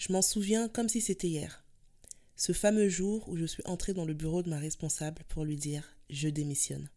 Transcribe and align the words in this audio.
Je 0.00 0.14
m'en 0.14 0.22
souviens 0.22 0.70
comme 0.70 0.88
si 0.88 1.02
c'était 1.02 1.28
hier. 1.28 1.62
Ce 2.34 2.54
fameux 2.54 2.88
jour 2.88 3.28
où 3.28 3.36
je 3.36 3.44
suis 3.44 3.62
entrée 3.66 3.92
dans 3.92 4.06
le 4.06 4.14
bureau 4.14 4.42
de 4.42 4.48
ma 4.48 4.58
responsable 4.58 5.22
pour 5.28 5.44
lui 5.44 5.56
dire 5.56 5.94
je 6.08 6.28
démissionne. 6.28 6.88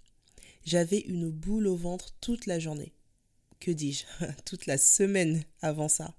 J'avais 0.63 0.99
une 0.99 1.29
boule 1.29 1.67
au 1.67 1.75
ventre 1.75 2.15
toute 2.21 2.45
la 2.45 2.59
journée. 2.59 2.93
Que 3.59 3.71
dis-je? 3.71 4.05
Toute 4.45 4.67
la 4.67 4.77
semaine 4.77 5.43
avant 5.61 5.89
ça. 5.89 6.15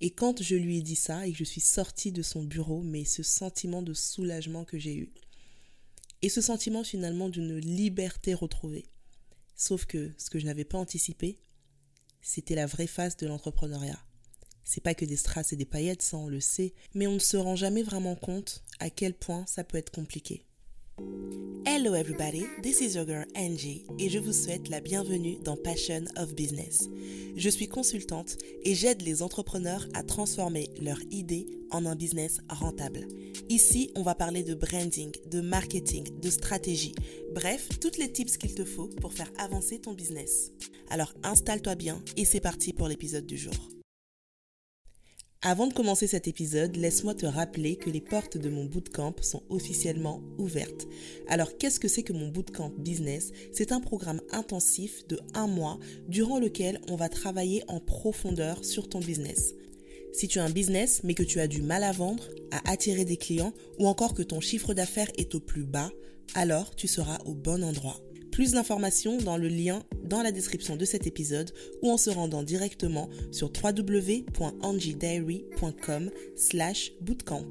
Et 0.00 0.10
quand 0.10 0.40
je 0.40 0.54
lui 0.54 0.78
ai 0.78 0.82
dit 0.82 0.94
ça 0.94 1.26
et 1.26 1.32
que 1.32 1.38
je 1.38 1.44
suis 1.44 1.60
sortie 1.60 2.12
de 2.12 2.22
son 2.22 2.44
bureau, 2.44 2.82
mais 2.82 3.04
ce 3.04 3.24
sentiment 3.24 3.82
de 3.82 3.94
soulagement 3.94 4.64
que 4.64 4.78
j'ai 4.78 4.94
eu. 4.94 5.12
Et 6.22 6.28
ce 6.28 6.40
sentiment 6.40 6.84
finalement 6.84 7.28
d'une 7.28 7.58
liberté 7.58 8.32
retrouvée. 8.32 8.86
Sauf 9.56 9.86
que 9.86 10.12
ce 10.18 10.30
que 10.30 10.38
je 10.38 10.46
n'avais 10.46 10.64
pas 10.64 10.78
anticipé, 10.78 11.40
c'était 12.22 12.54
la 12.54 12.66
vraie 12.66 12.86
face 12.86 13.16
de 13.16 13.26
l'entrepreneuriat. 13.26 13.98
C'est 14.64 14.82
pas 14.82 14.94
que 14.94 15.04
des 15.04 15.16
strass 15.16 15.52
et 15.52 15.56
des 15.56 15.66
paillettes, 15.66 16.02
ça 16.02 16.16
on 16.16 16.28
le 16.28 16.40
sait, 16.40 16.72
mais 16.94 17.06
on 17.06 17.14
ne 17.14 17.18
se 17.18 17.36
rend 17.36 17.54
jamais 17.54 17.82
vraiment 17.82 18.16
compte 18.16 18.62
à 18.80 18.90
quel 18.90 19.14
point 19.14 19.44
ça 19.46 19.62
peut 19.62 19.78
être 19.78 19.92
compliqué. 19.92 20.44
Hello 21.66 21.94
everybody, 21.94 22.44
this 22.62 22.80
is 22.80 22.94
your 22.94 23.06
girl 23.06 23.26
Angie 23.36 23.84
et 23.98 24.08
je 24.08 24.18
vous 24.18 24.32
souhaite 24.32 24.68
la 24.68 24.80
bienvenue 24.80 25.38
dans 25.42 25.56
Passion 25.56 26.04
of 26.16 26.34
Business. 26.34 26.88
Je 27.36 27.48
suis 27.48 27.68
consultante 27.68 28.36
et 28.62 28.74
j'aide 28.74 29.02
les 29.02 29.22
entrepreneurs 29.22 29.86
à 29.94 30.02
transformer 30.02 30.70
leur 30.80 30.98
idée 31.10 31.46
en 31.70 31.84
un 31.84 31.96
business 31.96 32.38
rentable. 32.48 33.08
Ici, 33.48 33.90
on 33.96 34.02
va 34.02 34.14
parler 34.14 34.44
de 34.44 34.54
branding, 34.54 35.10
de 35.30 35.40
marketing, 35.40 36.20
de 36.20 36.30
stratégie, 36.30 36.94
bref, 37.34 37.68
toutes 37.80 37.98
les 37.98 38.12
tips 38.12 38.36
qu'il 38.36 38.54
te 38.54 38.64
faut 38.64 38.88
pour 39.00 39.12
faire 39.12 39.32
avancer 39.38 39.80
ton 39.80 39.94
business. 39.94 40.52
Alors 40.90 41.12
installe-toi 41.22 41.74
bien 41.74 42.02
et 42.16 42.24
c'est 42.24 42.40
parti 42.40 42.72
pour 42.72 42.88
l'épisode 42.88 43.26
du 43.26 43.36
jour. 43.36 43.54
Avant 45.46 45.66
de 45.66 45.74
commencer 45.74 46.06
cet 46.06 46.26
épisode, 46.26 46.74
laisse-moi 46.74 47.12
te 47.12 47.26
rappeler 47.26 47.76
que 47.76 47.90
les 47.90 48.00
portes 48.00 48.38
de 48.38 48.48
mon 48.48 48.64
bootcamp 48.64 49.14
sont 49.20 49.42
officiellement 49.50 50.22
ouvertes. 50.38 50.88
Alors 51.28 51.58
qu'est-ce 51.58 51.78
que 51.78 51.86
c'est 51.86 52.02
que 52.02 52.14
mon 52.14 52.28
bootcamp 52.28 52.72
business? 52.78 53.30
C'est 53.52 53.70
un 53.70 53.80
programme 53.80 54.22
intensif 54.32 55.06
de 55.06 55.20
un 55.34 55.46
mois 55.46 55.78
durant 56.08 56.38
lequel 56.38 56.80
on 56.88 56.96
va 56.96 57.10
travailler 57.10 57.62
en 57.68 57.78
profondeur 57.78 58.64
sur 58.64 58.88
ton 58.88 59.00
business. 59.00 59.52
Si 60.14 60.28
tu 60.28 60.38
as 60.38 60.44
un 60.44 60.50
business 60.50 61.02
mais 61.04 61.12
que 61.12 61.22
tu 61.22 61.40
as 61.40 61.46
du 61.46 61.60
mal 61.60 61.84
à 61.84 61.92
vendre, 61.92 62.30
à 62.50 62.70
attirer 62.70 63.04
des 63.04 63.18
clients 63.18 63.52
ou 63.78 63.86
encore 63.86 64.14
que 64.14 64.22
ton 64.22 64.40
chiffre 64.40 64.72
d'affaires 64.72 65.12
est 65.18 65.34
au 65.34 65.40
plus 65.40 65.64
bas, 65.64 65.90
alors 66.32 66.74
tu 66.74 66.88
seras 66.88 67.18
au 67.26 67.34
bon 67.34 67.62
endroit. 67.62 68.00
Plus 68.34 68.50
d'informations 68.50 69.16
dans 69.18 69.36
le 69.36 69.46
lien 69.46 69.84
dans 70.02 70.20
la 70.20 70.32
description 70.32 70.74
de 70.74 70.84
cet 70.84 71.06
épisode 71.06 71.54
ou 71.82 71.92
en 71.92 71.96
se 71.96 72.10
rendant 72.10 72.42
directement 72.42 73.08
sur 73.30 73.52
www.angiediary.com 73.52 76.10
slash 76.34 76.90
bootcamp. 77.00 77.46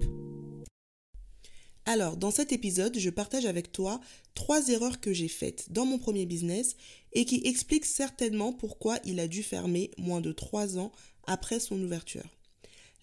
Alors, 1.86 2.17
dans 2.17 2.31
cet 2.31 2.52
épisode, 2.52 3.00
je 3.00 3.09
partage 3.09 3.45
avec 3.45 3.72
toi 3.72 4.02
trois 4.36 4.67
erreurs 4.67 5.00
que 5.00 5.14
j'ai 5.14 5.30
faites 5.30 5.72
dans 5.72 5.86
mon 5.86 6.00
premier 6.00 6.25
business 6.25 6.75
et 7.14 7.23
qui 7.23 7.42
expliquent 7.45 7.86
certainement 7.86 8.52
pourquoi 8.52 9.00
il 9.06 9.22
a 9.22 9.30
dû 9.30 9.42
fermer 9.42 9.90
moins 9.97 10.20
de 10.20 10.34
trois 10.34 10.78
ans 10.78 10.92
après 11.25 11.62
son 11.62 11.81
ouverture. 11.81 12.28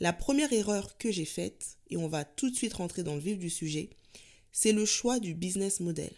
La 0.00 0.12
première 0.12 0.52
erreur 0.52 0.98
que 0.98 1.10
j'ai 1.10 1.24
faite, 1.24 1.78
et 1.88 1.96
on 1.96 2.08
va 2.08 2.26
tout 2.26 2.50
de 2.50 2.56
suite 2.56 2.74
rentrer 2.74 3.04
dans 3.04 3.14
le 3.14 3.22
vif 3.22 3.38
du 3.38 3.48
sujet, 3.48 3.88
c'est 4.52 4.72
le 4.72 4.84
choix 4.84 5.18
du 5.18 5.34
business 5.34 5.80
model. 5.80 6.12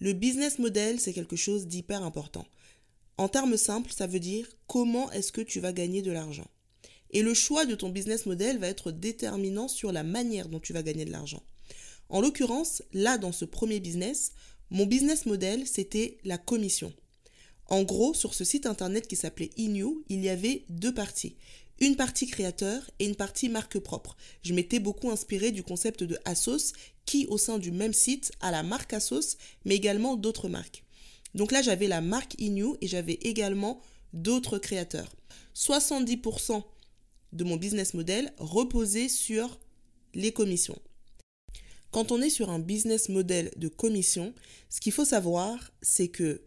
Le 0.00 0.12
business 0.12 0.58
model, 0.58 0.98
c'est 0.98 1.12
quelque 1.12 1.36
chose 1.36 1.66
d'hyper 1.66 2.02
important. 2.02 2.46
En 3.16 3.28
termes 3.28 3.56
simples, 3.56 3.92
ça 3.92 4.06
veut 4.06 4.20
dire 4.20 4.48
comment 4.66 5.10
est-ce 5.12 5.30
que 5.30 5.40
tu 5.40 5.60
vas 5.60 5.72
gagner 5.72 6.02
de 6.02 6.10
l'argent. 6.10 6.48
Et 7.10 7.22
le 7.22 7.32
choix 7.32 7.64
de 7.64 7.76
ton 7.76 7.90
business 7.90 8.26
model 8.26 8.58
va 8.58 8.66
être 8.66 8.90
déterminant 8.90 9.68
sur 9.68 9.92
la 9.92 10.02
manière 10.02 10.48
dont 10.48 10.58
tu 10.58 10.72
vas 10.72 10.82
gagner 10.82 11.04
de 11.04 11.12
l'argent. 11.12 11.42
En 12.08 12.20
l'occurrence, 12.20 12.82
là, 12.92 13.18
dans 13.18 13.30
ce 13.30 13.44
premier 13.44 13.78
business, 13.78 14.32
mon 14.70 14.86
business 14.86 15.26
model, 15.26 15.66
c'était 15.66 16.18
la 16.24 16.38
commission. 16.38 16.92
En 17.68 17.82
gros, 17.82 18.14
sur 18.14 18.34
ce 18.34 18.44
site 18.44 18.66
internet 18.66 19.06
qui 19.06 19.16
s'appelait 19.16 19.50
Inu, 19.56 20.04
il 20.08 20.22
y 20.22 20.28
avait 20.28 20.64
deux 20.68 20.92
parties 20.92 21.36
une 21.80 21.96
partie 21.96 22.26
créateur 22.26 22.88
et 22.98 23.06
une 23.06 23.16
partie 23.16 23.48
marque 23.48 23.78
propre. 23.78 24.16
Je 24.42 24.54
m'étais 24.54 24.78
beaucoup 24.78 25.10
inspiré 25.10 25.50
du 25.50 25.62
concept 25.62 26.04
de 26.04 26.18
Asos 26.24 26.72
qui, 27.04 27.26
au 27.26 27.38
sein 27.38 27.58
du 27.58 27.70
même 27.70 27.92
site, 27.92 28.32
a 28.40 28.50
la 28.50 28.62
marque 28.62 28.92
Asos, 28.92 29.36
mais 29.64 29.74
également 29.74 30.16
d'autres 30.16 30.48
marques. 30.48 30.84
Donc 31.34 31.50
là, 31.50 31.62
j'avais 31.62 31.88
la 31.88 32.00
marque 32.00 32.40
Inu 32.40 32.76
et 32.80 32.86
j'avais 32.86 33.18
également 33.22 33.80
d'autres 34.12 34.58
créateurs. 34.58 35.14
70% 35.56 36.62
de 37.32 37.44
mon 37.44 37.56
business 37.56 37.94
model 37.94 38.32
reposait 38.38 39.08
sur 39.08 39.58
les 40.14 40.32
commissions. 40.32 40.78
Quand 41.90 42.12
on 42.12 42.22
est 42.22 42.30
sur 42.30 42.50
un 42.50 42.60
business 42.60 43.08
model 43.08 43.52
de 43.56 43.68
commission, 43.68 44.32
ce 44.68 44.80
qu'il 44.80 44.92
faut 44.92 45.04
savoir, 45.04 45.72
c'est 45.82 46.08
que 46.08 46.42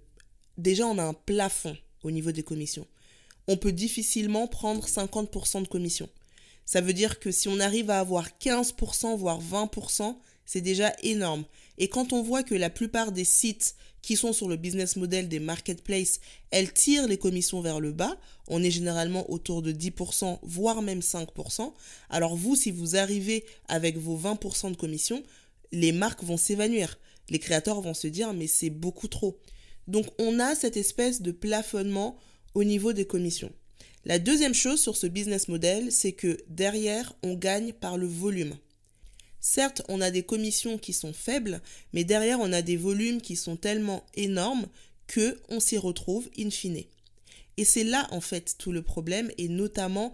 déjà 0.57 0.85
on 0.88 0.97
a 0.97 1.03
un 1.03 1.13
plafond 1.13 1.78
au 2.03 2.12
niveau 2.12 2.31
des 2.31 2.44
commissions 2.44 2.88
on 3.47 3.57
peut 3.57 3.72
difficilement 3.72 4.47
prendre 4.47 4.85
50% 4.85 5.63
de 5.63 5.68
commission. 5.68 6.09
Ça 6.66 6.81
veut 6.81 6.94
dire 6.94 7.19
que 7.19 7.31
si 7.31 7.47
on 7.47 7.59
arrive 7.59 7.90
à 7.90 8.00
avoir 8.00 8.28
15%, 8.41 9.16
voire 9.16 9.41
20%, 9.41 10.18
c'est 10.45 10.62
déjà 10.62 10.94
énorme. 11.01 11.45
Et 11.78 11.88
quand 11.88 12.12
on 12.12 12.22
voit 12.22 12.44
que 12.44 12.56
la 12.56 12.69
plupart 12.69 13.12
des 13.12 13.23
sites 13.23 13.75
qui 14.01 14.16
sont 14.16 14.34
sur 14.34 14.47
le 14.47 14.57
business 14.57 14.95
model 14.95 15.29
des 15.29 15.40
marketplaces, 15.40 16.19
elles 16.51 16.74
tirent 16.74 17.07
les 17.07 17.18
commissions 17.18 17.62
vers 17.62 17.79
le 17.79 17.91
bas, 17.91 18.18
on 18.47 18.63
est 18.63 18.72
généralement 18.72 19.29
autour 19.31 19.62
de 19.62 19.72
10%, 19.72 20.39
voire 20.44 20.81
même 20.81 21.00
5%. 21.00 21.74
Alors 22.09 22.35
vous, 22.35 22.56
si 22.56 22.72
vous 22.72 22.95
arrivez 22.95 23.45
avec 23.68 23.97
vos 23.97 24.18
20% 24.18 24.72
de 24.72 24.78
commission, 24.78 25.24
les 25.72 25.91
marques 25.91 26.24
vont 26.24 26.38
s'évanouir. 26.38 27.00
Les 27.29 27.39
créateurs 27.39 27.81
vont 27.81 27.94
se 27.94 28.07
dire 28.07 28.34
mais 28.34 28.47
c'est 28.47 28.69
beaucoup 28.69 29.07
trop. 29.07 29.38
Donc 29.88 30.08
on 30.20 30.40
a 30.40 30.56
cette 30.56 30.78
espèce 30.78 31.22
de 31.22 31.31
plafonnement 31.31 32.18
au 32.53 32.64
niveau 32.64 32.94
des 32.94 33.06
commissions. 33.06 33.52
La 34.06 34.20
deuxième 34.20 34.53
chose 34.53 34.80
sur 34.80 34.96
ce 34.96 35.08
business 35.08 35.48
model, 35.48 35.92
c'est 35.92 36.14
que 36.14 36.38
derrière, 36.48 37.14
on 37.24 37.34
gagne 37.34 37.74
par 37.74 37.98
le 37.98 38.08
volume. 38.08 38.56
Certes, 39.40 39.81
on 39.90 40.02
a 40.02 40.12
des 40.12 40.24
commissions 40.24 40.78
qui 40.78 40.94
sont 40.94 41.14
faibles, 41.14 41.62
mais 41.94 42.03
derrière, 42.03 42.40
on 42.40 42.53
a 42.53 42.62
des 42.62 42.78
volumes 42.78 43.22
qui 43.22 43.36
sont 43.36 43.58
tellement 43.58 44.06
énormes 44.16 44.68
que 45.08 45.40
on 45.50 45.59
s'y 45.59 45.78
retrouve 45.78 46.30
in 46.38 46.50
fine. 46.50 46.84
Et 47.58 47.66
c'est 47.66 47.84
là 47.84 48.08
en 48.12 48.22
fait 48.22 48.56
tout 48.58 48.72
le 48.72 48.81
problème 48.81 49.31
et 49.38 49.48
notamment 49.48 50.14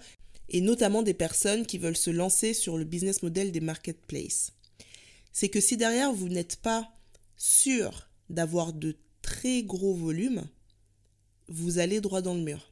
et 0.50 0.62
notamment 0.62 1.04
des 1.04 1.14
personnes 1.14 1.66
qui 1.66 1.78
veulent 1.78 1.98
se 1.98 2.10
lancer 2.10 2.54
sur 2.54 2.78
le 2.78 2.86
business 2.86 3.24
model 3.24 3.52
des 3.52 3.62
marketplaces. 3.62 4.54
C'est 5.32 5.50
que 5.50 5.62
si 5.62 5.78
derrière 5.78 6.14
vous 6.14 6.30
n'êtes 6.30 6.58
pas 6.58 6.92
sûr 7.38 8.10
d'avoir 8.30 8.74
de 8.74 8.96
très 9.24 9.64
gros 9.64 9.96
volumes, 9.96 10.44
vous 11.48 11.80
allez 11.80 12.00
droit 12.00 12.22
dans 12.22 12.36
le 12.36 12.42
mur. 12.42 12.72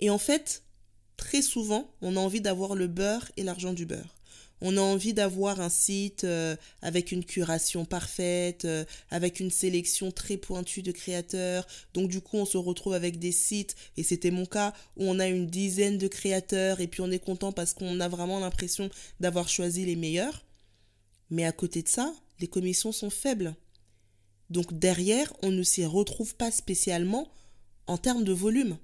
Et 0.00 0.10
en 0.10 0.18
fait, 0.18 0.64
très 1.16 1.42
souvent, 1.42 1.94
on 2.00 2.16
a 2.16 2.20
envie 2.20 2.40
d'avoir 2.40 2.74
le 2.74 2.88
beurre 2.88 3.30
et 3.36 3.44
l'argent 3.44 3.72
du 3.72 3.86
beurre. 3.86 4.16
On 4.60 4.76
a 4.76 4.80
envie 4.80 5.12
d'avoir 5.12 5.60
un 5.60 5.68
site 5.68 6.24
euh, 6.24 6.56
avec 6.80 7.12
une 7.12 7.24
curation 7.24 7.84
parfaite, 7.84 8.64
euh, 8.64 8.84
avec 9.10 9.40
une 9.40 9.50
sélection 9.50 10.10
très 10.10 10.36
pointue 10.36 10.82
de 10.82 10.92
créateurs. 10.92 11.66
Donc 11.92 12.08
du 12.08 12.20
coup, 12.20 12.38
on 12.38 12.46
se 12.46 12.56
retrouve 12.56 12.94
avec 12.94 13.18
des 13.18 13.32
sites, 13.32 13.76
et 13.96 14.02
c'était 14.02 14.30
mon 14.30 14.46
cas, 14.46 14.72
où 14.96 15.04
on 15.04 15.18
a 15.18 15.28
une 15.28 15.46
dizaine 15.46 15.98
de 15.98 16.08
créateurs, 16.08 16.80
et 16.80 16.86
puis 16.86 17.02
on 17.02 17.10
est 17.10 17.18
content 17.18 17.52
parce 17.52 17.74
qu'on 17.74 18.00
a 18.00 18.08
vraiment 18.08 18.40
l'impression 18.40 18.88
d'avoir 19.20 19.48
choisi 19.48 19.84
les 19.84 19.96
meilleurs. 19.96 20.46
Mais 21.30 21.44
à 21.44 21.52
côté 21.52 21.82
de 21.82 21.88
ça, 21.88 22.14
les 22.40 22.48
commissions 22.48 22.92
sont 22.92 23.10
faibles. 23.10 23.54
Donc 24.54 24.72
derrière, 24.72 25.32
on 25.42 25.50
ne 25.50 25.64
s'y 25.64 25.84
retrouve 25.84 26.36
pas 26.36 26.52
spécialement 26.52 27.28
en 27.88 27.98
termes 27.98 28.22
de 28.22 28.32
volume. 28.32 28.78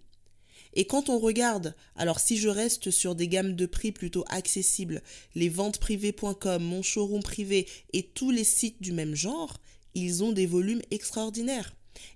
Et 0.75 0.85
quand 0.85 1.09
on 1.09 1.21
regarde, 1.21 1.77
alors 1.95 2.19
si 2.19 2.37
je 2.39 2.49
reste 2.49 2.91
sur 2.91 3.15
des 3.15 3.29
gammes 3.29 3.55
de 3.55 3.67
prix 3.67 3.93
plutôt 3.93 4.25
accessibles, 4.29 5.01
les 5.37 5.49
ventesprivées.com, 5.49 6.61
mon 6.61 6.83
showroom 6.83 7.23
privé 7.23 7.69
et 7.93 8.03
tous 8.03 8.33
les 8.33 8.43
sites 8.43 8.83
du 8.83 8.91
même 8.91 9.15
genre, 9.15 9.59
ils 9.95 10.25
ont 10.25 10.33
des 10.33 10.47
volumes 10.47 10.83
extraordinaires. 10.91 11.73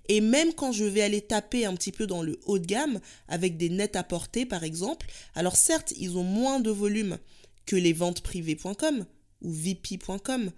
Et 0.08 0.20
même 0.20 0.52
quand 0.52 0.72
je 0.72 0.84
vais 0.84 1.02
aller 1.02 1.20
taper 1.20 1.64
un 1.64 1.74
petit 1.74 1.92
peu 1.92 2.08
dans 2.08 2.22
le 2.22 2.40
haut 2.46 2.58
de 2.58 2.66
gamme, 2.66 2.98
avec 3.28 3.56
des 3.56 3.68
nets 3.68 3.94
à 3.94 4.02
porter 4.02 4.46
par 4.46 4.64
exemple, 4.64 5.06
alors 5.36 5.54
certes, 5.54 5.94
ils 5.96 6.18
ont 6.18 6.24
moins 6.24 6.58
de 6.58 6.70
volume 6.70 7.18
que 7.66 7.76
les 7.76 7.92
ventesprivées.com 7.92 9.06
ou 9.42 9.52
vp.com, 9.52 10.50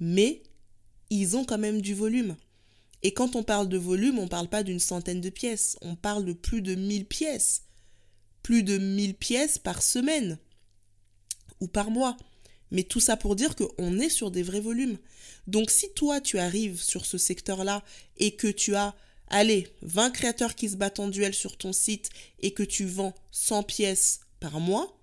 mais 0.00 0.42
ils 1.10 1.36
ont 1.36 1.44
quand 1.44 1.58
même 1.58 1.80
du 1.80 1.94
volume. 1.94 2.36
Et 3.02 3.12
quand 3.12 3.36
on 3.36 3.42
parle 3.42 3.68
de 3.68 3.78
volume, 3.78 4.18
on 4.18 4.24
ne 4.24 4.28
parle 4.28 4.48
pas 4.48 4.62
d'une 4.62 4.80
centaine 4.80 5.20
de 5.20 5.30
pièces, 5.30 5.76
on 5.80 5.96
parle 5.96 6.24
de 6.24 6.32
plus 6.32 6.62
de 6.62 6.74
1000 6.74 7.06
pièces. 7.06 7.62
Plus 8.42 8.62
de 8.62 8.78
1000 8.78 9.14
pièces 9.14 9.58
par 9.58 9.82
semaine 9.82 10.38
ou 11.60 11.68
par 11.68 11.90
mois. 11.90 12.16
Mais 12.70 12.84
tout 12.84 13.00
ça 13.00 13.16
pour 13.16 13.36
dire 13.36 13.56
qu'on 13.56 13.98
est 13.98 14.08
sur 14.08 14.30
des 14.30 14.42
vrais 14.42 14.60
volumes. 14.60 14.98
Donc 15.46 15.70
si 15.70 15.92
toi 15.94 16.20
tu 16.20 16.38
arrives 16.38 16.80
sur 16.80 17.04
ce 17.04 17.18
secteur-là 17.18 17.82
et 18.16 18.36
que 18.36 18.46
tu 18.46 18.76
as, 18.76 18.94
allez, 19.28 19.66
20 19.82 20.10
créateurs 20.10 20.54
qui 20.54 20.68
se 20.68 20.76
battent 20.76 21.00
en 21.00 21.08
duel 21.08 21.34
sur 21.34 21.56
ton 21.56 21.72
site 21.72 22.10
et 22.38 22.52
que 22.52 22.62
tu 22.62 22.84
vends 22.84 23.14
100 23.32 23.64
pièces 23.64 24.20
par 24.38 24.60
mois, 24.60 24.96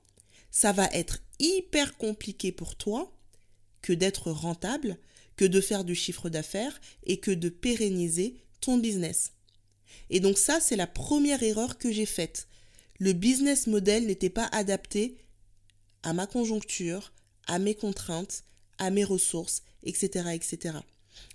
ça 0.52 0.72
va 0.72 0.86
être 0.94 1.20
hyper 1.40 1.98
compliqué 1.98 2.52
pour 2.52 2.76
toi 2.76 3.14
que 3.82 3.94
d'être 3.94 4.32
rentable, 4.32 4.98
que 5.38 5.46
de 5.46 5.62
faire 5.62 5.86
du 5.86 5.96
chiffre 5.96 6.30
d'affaires 6.30 6.82
et 7.06 7.18
que 7.20 7.32
de 7.32 7.50
pérenniser 7.50 8.36
ton 8.60 8.78
business. 8.78 9.32
Et 10.10 10.20
donc 10.20 10.38
ça, 10.38 10.60
c'est 10.60 10.76
la 10.76 10.88
première 10.88 11.44
erreur 11.44 11.78
que 11.78 11.92
j'ai 11.92 12.06
faite. 12.06 12.48
Le 13.00 13.14
business 13.14 13.68
model 13.68 14.08
n'était 14.08 14.30
pas 14.30 14.50
adapté 14.52 15.18
à 16.04 16.14
ma 16.14 16.28
conjoncture, 16.28 17.14
à 17.46 17.60
mes 17.60 17.76
contraintes, 17.76 18.44
à 18.78 18.90
mes 18.90 19.04
ressources, 19.04 19.64
etc., 19.84 20.30
etc. 20.34 20.78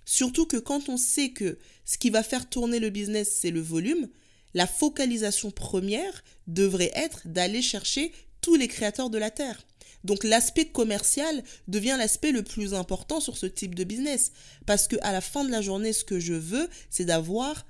Surtout 0.05 0.47
que 0.47 0.57
quand 0.57 0.89
on 0.89 0.97
sait 0.97 1.31
que 1.31 1.59
ce 1.85 1.99
qui 1.99 2.11
va 2.11 2.23
faire 2.23 2.49
tourner 2.49 2.81
le 2.81 2.91
business, 2.91 3.37
c'est 3.41 3.51
le 3.51 3.61
volume, 3.61 4.09
la 4.55 4.67
focalisation 4.67 5.51
première 5.51 6.25
devrait 6.47 6.93
être 6.95 7.27
d'aller 7.27 7.63
chercher 7.63 8.13
tous 8.41 8.55
les 8.57 8.69
créateurs 8.69 9.11
de 9.11 9.19
la 9.19 9.31
Terre. 9.31 9.65
Donc 10.05 10.25
l'aspect 10.25 10.67
commercial 10.67 11.43
devient 11.69 11.97
l'aspect 11.99 12.33
le 12.33 12.43
plus 12.43 12.75
important 12.75 13.21
sur 13.21 13.37
ce 13.37 13.47
type 13.47 13.75
de 13.75 13.85
business. 13.85 14.33
Parce 14.67 14.89
que 14.89 14.97
à 15.03 15.13
la 15.13 15.21
fin 15.21 15.45
de 15.45 15.51
la 15.51 15.63
journée, 15.63 15.93
ce 15.93 16.05
que 16.05 16.19
je 16.19 16.35
veux, 16.35 16.69
c'est 16.91 17.05
d'avoir 17.05 17.67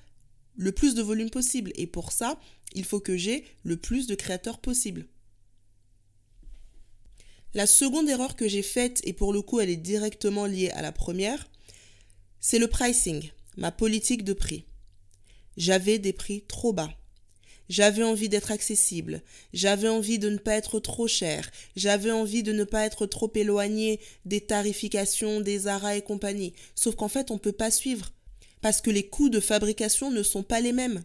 le 0.57 0.73
plus 0.73 0.95
de 0.95 1.03
volume 1.03 1.31
possible. 1.31 1.73
Et 1.77 1.87
pour 1.87 2.13
ça, 2.13 2.41
il 2.75 2.85
faut 2.85 3.01
que 3.01 3.17
j'ai 3.17 3.45
le 3.65 3.77
plus 3.77 4.07
de 4.07 4.15
créateurs 4.15 4.59
possible. 4.59 5.07
La 7.55 7.67
seconde 7.67 8.09
erreur 8.09 8.35
que 8.35 8.49
j'ai 8.49 8.63
faite, 8.63 9.03
et 9.05 9.13
pour 9.13 9.33
le 9.33 9.43
coup 9.43 9.61
elle 9.61 9.69
est 9.69 9.77
directement 9.77 10.47
liée 10.47 10.71
à 10.71 10.81
la 10.81 10.93
première, 10.93 11.51
c'est 12.41 12.59
le 12.59 12.67
pricing, 12.67 13.31
ma 13.59 13.71
politique 13.71 14.25
de 14.25 14.33
prix. 14.33 14.65
J'avais 15.59 15.99
des 15.99 16.15
prix 16.15 16.45
trop 16.49 16.73
bas. 16.73 16.91
J'avais 17.69 18.03
envie 18.03 18.29
d'être 18.29 18.51
accessible, 18.51 19.23
j'avais 19.53 19.89
envie 19.89 20.19
de 20.19 20.29
ne 20.29 20.39
pas 20.39 20.55
être 20.55 20.81
trop 20.81 21.07
cher, 21.07 21.51
j'avais 21.77 22.11
envie 22.11 22.43
de 22.43 22.53
ne 22.53 22.65
pas 22.65 22.85
être 22.85 23.07
trop 23.07 23.31
éloigné 23.35 24.01
des 24.25 24.41
tarifications 24.41 25.41
des 25.41 25.61
Zara 25.61 25.97
et 25.97 26.03
compagnie. 26.03 26.53
Sauf 26.75 26.97
qu'en 26.97 27.09
fait, 27.09 27.31
on 27.31 27.35
ne 27.35 27.39
peut 27.39 27.53
pas 27.53 27.71
suivre 27.71 28.13
parce 28.61 28.81
que 28.81 28.91
les 28.91 29.09
coûts 29.09 29.29
de 29.29 29.41
fabrication 29.41 30.11
ne 30.11 30.23
sont 30.23 30.43
pas 30.43 30.61
les 30.61 30.73
mêmes. 30.73 31.03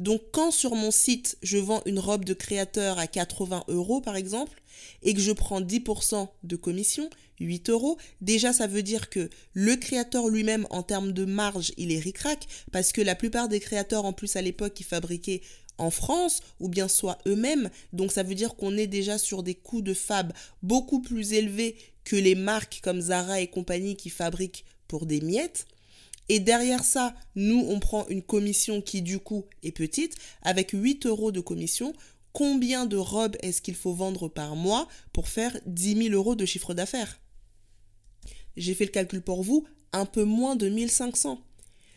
Donc 0.00 0.22
quand 0.32 0.50
sur 0.50 0.74
mon 0.74 0.90
site, 0.90 1.38
je 1.42 1.58
vends 1.58 1.82
une 1.86 1.98
robe 1.98 2.24
de 2.24 2.34
créateur 2.34 2.98
à 2.98 3.06
80 3.06 3.64
euros 3.68 4.00
par 4.00 4.16
exemple, 4.16 4.62
et 5.02 5.14
que 5.14 5.20
je 5.20 5.32
prends 5.32 5.60
10% 5.60 6.28
de 6.42 6.56
commission, 6.56 7.08
8 7.40 7.70
euros, 7.70 7.98
déjà 8.20 8.52
ça 8.52 8.66
veut 8.66 8.82
dire 8.82 9.10
que 9.10 9.28
le 9.52 9.76
créateur 9.76 10.28
lui-même 10.28 10.66
en 10.70 10.82
termes 10.82 11.12
de 11.12 11.24
marge, 11.24 11.72
il 11.76 11.92
est 11.92 11.98
ricrac, 11.98 12.46
parce 12.70 12.92
que 12.92 13.00
la 13.00 13.14
plupart 13.14 13.48
des 13.48 13.60
créateurs 13.60 14.04
en 14.04 14.12
plus 14.12 14.36
à 14.36 14.42
l'époque 14.42 14.74
qui 14.74 14.84
fabriquaient 14.84 15.42
en 15.78 15.90
France 15.90 16.40
ou 16.60 16.68
bien 16.68 16.88
soit 16.88 17.18
eux-mêmes. 17.26 17.70
Donc 17.92 18.12
ça 18.12 18.22
veut 18.22 18.34
dire 18.34 18.54
qu'on 18.54 18.76
est 18.76 18.86
déjà 18.86 19.18
sur 19.18 19.42
des 19.42 19.54
coûts 19.54 19.82
de 19.82 19.94
fab 19.94 20.32
beaucoup 20.62 21.00
plus 21.00 21.32
élevés 21.32 21.76
que 22.04 22.16
les 22.16 22.34
marques 22.34 22.80
comme 22.82 23.00
Zara 23.00 23.40
et 23.40 23.48
compagnie 23.48 23.96
qui 23.96 24.10
fabriquent 24.10 24.64
pour 24.88 25.06
des 25.06 25.20
miettes. 25.20 25.66
Et 26.28 26.40
derrière 26.40 26.84
ça, 26.84 27.14
nous, 27.34 27.64
on 27.68 27.80
prend 27.80 28.06
une 28.08 28.22
commission 28.22 28.80
qui 28.80 29.02
du 29.02 29.18
coup 29.18 29.44
est 29.62 29.72
petite, 29.72 30.16
avec 30.42 30.70
8 30.72 31.06
euros 31.06 31.32
de 31.32 31.40
commission. 31.40 31.92
Combien 32.32 32.86
de 32.86 32.96
robes 32.96 33.36
est-ce 33.42 33.60
qu'il 33.60 33.74
faut 33.74 33.92
vendre 33.92 34.28
par 34.28 34.56
mois 34.56 34.88
pour 35.12 35.28
faire 35.28 35.58
10 35.66 36.04
000 36.08 36.14
euros 36.14 36.34
de 36.34 36.46
chiffre 36.46 36.74
d'affaires? 36.74 37.20
J'ai 38.56 38.74
fait 38.74 38.84
le 38.84 38.90
calcul 38.90 39.20
pour 39.20 39.42
vous, 39.42 39.66
un 39.92 40.06
peu 40.06 40.24
moins 40.24 40.56
de 40.56 40.68
1500. 40.68 41.40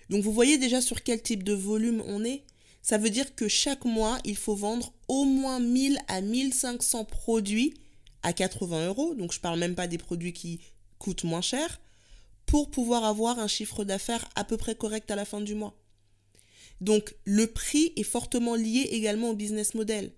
Donc 0.09 0.23
vous 0.23 0.33
voyez 0.33 0.57
déjà 0.57 0.81
sur 0.81 1.03
quel 1.03 1.21
type 1.21 1.43
de 1.43 1.53
volume 1.53 2.03
on 2.05 2.23
est? 2.23 2.43
Ça 2.85 2.99
veut 2.99 3.09
dire 3.09 3.33
que 3.33 3.47
chaque 3.47 3.83
mois, 3.83 4.19
il 4.25 4.37
faut 4.37 4.53
vendre 4.53 4.93
au 5.07 5.25
moins 5.25 5.59
1000 5.59 5.97
à 6.07 6.21
1500 6.21 7.05
produits 7.05 7.73
à 8.21 8.31
80 8.31 8.89
euros. 8.89 9.15
Donc 9.15 9.31
je 9.31 9.39
ne 9.39 9.41
parle 9.41 9.57
même 9.57 9.73
pas 9.73 9.87
des 9.87 9.97
produits 9.97 10.33
qui 10.33 10.59
coûtent 10.99 11.23
moins 11.23 11.41
cher 11.41 11.81
pour 12.45 12.69
pouvoir 12.69 13.03
avoir 13.03 13.39
un 13.39 13.47
chiffre 13.47 13.85
d'affaires 13.85 14.29
à 14.35 14.43
peu 14.43 14.55
près 14.55 14.75
correct 14.75 15.09
à 15.09 15.15
la 15.15 15.25
fin 15.25 15.41
du 15.41 15.55
mois. 15.55 15.75
Donc 16.79 17.15
le 17.23 17.47
prix 17.47 17.91
est 17.95 18.03
fortement 18.03 18.53
lié 18.53 18.87
également 18.91 19.31
au 19.31 19.35
business 19.35 19.73
model. 19.73 20.11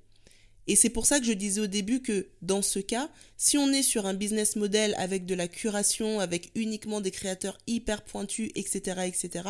Et 0.68 0.76
c'est 0.76 0.90
pour 0.90 1.06
ça 1.06 1.20
que 1.20 1.26
je 1.26 1.32
disais 1.32 1.62
au 1.62 1.68
début 1.68 2.02
que 2.02 2.28
dans 2.42 2.62
ce 2.62 2.80
cas, 2.80 3.10
si 3.38 3.58
on 3.58 3.72
est 3.72 3.84
sur 3.84 4.06
un 4.06 4.14
business 4.14 4.58
model 4.58 4.96
avec 4.98 5.26
de 5.26 5.34
la 5.34 5.48
curation, 5.48 6.20
avec 6.20 6.52
uniquement 6.56 7.00
des 7.00 7.12
créateurs 7.12 7.58
hyper 7.68 8.04
pointus, 8.04 8.52
etc., 8.56 9.02
etc., 9.06 9.48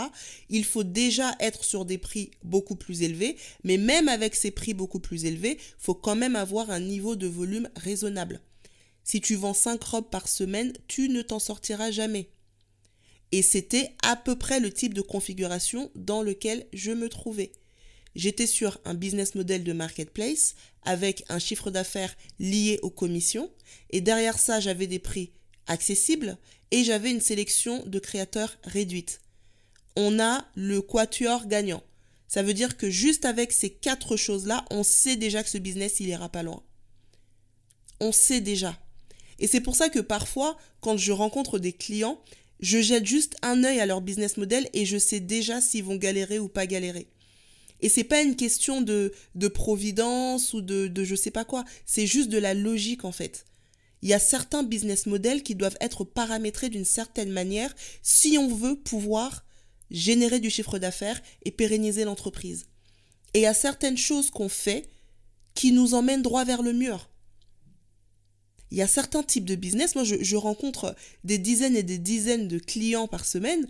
il 0.50 0.64
faut 0.64 0.84
déjà 0.84 1.36
être 1.40 1.64
sur 1.64 1.86
des 1.86 1.98
prix 1.98 2.32
beaucoup 2.44 2.76
plus 2.76 3.02
élevés. 3.02 3.36
Mais 3.64 3.78
même 3.78 4.08
avec 4.08 4.36
ces 4.36 4.52
prix 4.52 4.76
beaucoup 4.76 5.00
plus 5.00 5.26
élevés, 5.26 5.58
faut 5.80 5.96
quand 5.96 6.16
même 6.16 6.36
avoir 6.36 6.70
un 6.70 6.80
niveau 6.80 7.16
de 7.16 7.28
volume 7.28 7.68
raisonnable. 7.76 8.40
Si 9.04 9.20
tu 9.20 9.36
vends 9.36 9.54
5 9.54 9.82
robes 9.84 10.10
par 10.10 10.28
semaine, 10.28 10.74
tu 10.88 11.10
ne 11.10 11.22
t'en 11.22 11.40
sortiras 11.40 11.90
jamais. 11.92 12.30
Et 13.32 13.42
c'était 13.42 13.92
à 14.04 14.16
peu 14.16 14.36
près 14.38 14.60
le 14.60 14.72
type 14.72 14.94
de 14.94 15.02
configuration 15.02 15.92
dans 15.96 16.22
lequel 16.22 16.66
je 16.74 16.92
me 16.92 17.10
trouvais 17.10 17.52
j'étais 18.18 18.48
sur 18.48 18.82
un 18.84 18.96
business 18.96 19.36
model 19.36 19.64
de 19.64 19.72
marketplace 19.72 20.56
avec 20.84 21.24
un 21.30 21.40
chiffre 21.40 21.72
d'affaires 21.72 22.16
lié 22.40 22.80
aux 22.82 22.90
commissions. 22.90 23.50
Et 23.92 24.02
derrière 24.02 24.40
ça, 24.40 24.60
j'avais 24.60 24.88
des 24.88 25.00
prix 25.00 25.32
accessibles 25.68 26.38
et 26.72 26.84
j'avais 26.84 27.12
une 27.12 27.22
sélection 27.22 27.84
de 27.86 28.00
créateurs 28.00 28.58
réduite. 28.64 29.22
On 29.96 30.20
a 30.20 30.46
le 30.56 30.82
quatuor 30.82 31.48
gagnant. 31.48 31.84
Ça 32.28 32.44
veut 32.44 32.54
dire 32.54 32.76
que 32.76 32.90
juste 32.90 33.24
avec 33.24 33.54
ces 33.54 33.70
quatre 33.70 34.18
choses-là, 34.18 34.66
on 34.70 34.84
sait 34.84 35.16
déjà 35.16 35.44
que 35.44 35.50
ce 35.50 35.58
business, 35.58 36.00
il 36.02 36.10
ira 36.10 36.28
pas 36.28 36.44
loin. 36.44 36.62
On 38.02 38.12
sait 38.12 38.42
déjà. 38.42 38.78
Et 39.40 39.48
c'est 39.48 39.62
pour 39.62 39.76
ça 39.76 39.90
que 39.90 40.00
parfois, 40.00 40.58
quand 40.82 40.98
je 40.98 41.12
rencontre 41.12 41.60
des 41.60 41.74
clients, 41.74 42.20
je 42.60 42.82
jette 42.82 43.06
juste 43.06 43.36
un 43.44 43.64
œil 43.64 43.80
à 43.80 43.86
leur 43.86 44.02
business 44.02 44.38
model 44.38 44.68
et 44.74 44.86
je 44.86 44.98
sais 44.98 45.20
déjà 45.20 45.62
s'ils 45.62 45.84
vont 45.84 45.96
galérer 45.96 46.40
ou 46.40 46.50
pas 46.50 46.66
galérer. 46.66 47.08
Et 47.82 47.90
c'est 47.90 48.04
pas 48.04 48.22
une 48.22 48.36
question 48.36 48.82
de, 48.82 49.14
de 49.36 49.48
providence 49.48 50.54
ou 50.54 50.62
de, 50.62 50.88
de 50.88 51.04
je 51.04 51.16
sais 51.16 51.32
pas 51.32 51.46
quoi. 51.46 51.64
C'est 51.86 52.08
juste 52.08 52.30
de 52.30 52.38
la 52.38 52.54
logique, 52.54 53.06
en 53.06 53.12
fait. 53.12 53.46
Il 54.02 54.10
y 54.10 54.14
a 54.14 54.20
certains 54.20 54.64
business 54.64 55.06
models 55.06 55.44
qui 55.44 55.56
doivent 55.56 55.78
être 55.82 56.04
paramétrés 56.04 56.70
d'une 56.70 56.86
certaine 56.86 57.32
manière 57.32 57.74
si 58.02 58.38
on 58.38 58.48
veut 58.48 58.76
pouvoir 58.76 59.44
générer 59.90 60.40
du 60.40 60.50
chiffre 60.50 60.80
d'affaires 60.80 61.22
et 61.44 61.52
pérenniser 61.52 62.04
l'entreprise. 62.04 62.66
Et 63.34 63.40
il 63.40 63.44
y 63.44 63.48
a 63.48 63.54
certaines 63.54 63.98
choses 63.98 64.30
qu'on 64.30 64.50
fait 64.50 64.90
qui 65.56 65.72
nous 65.72 65.94
emmènent 65.94 66.22
droit 66.22 66.46
vers 66.46 66.62
le 66.62 66.74
mur. 66.74 67.10
Il 68.70 68.78
y 68.78 68.82
a 68.82 68.88
certains 68.88 69.24
types 69.24 69.46
de 69.46 69.56
business, 69.56 69.96
moi 69.96 70.04
je, 70.04 70.16
je 70.22 70.36
rencontre 70.36 70.96
des 71.24 71.38
dizaines 71.38 71.78
et 71.78 71.84
des 71.84 71.98
dizaines 71.98 72.48
de 72.48 72.60
clients 72.60 73.08
par 73.08 73.26
semaine, 73.26 73.66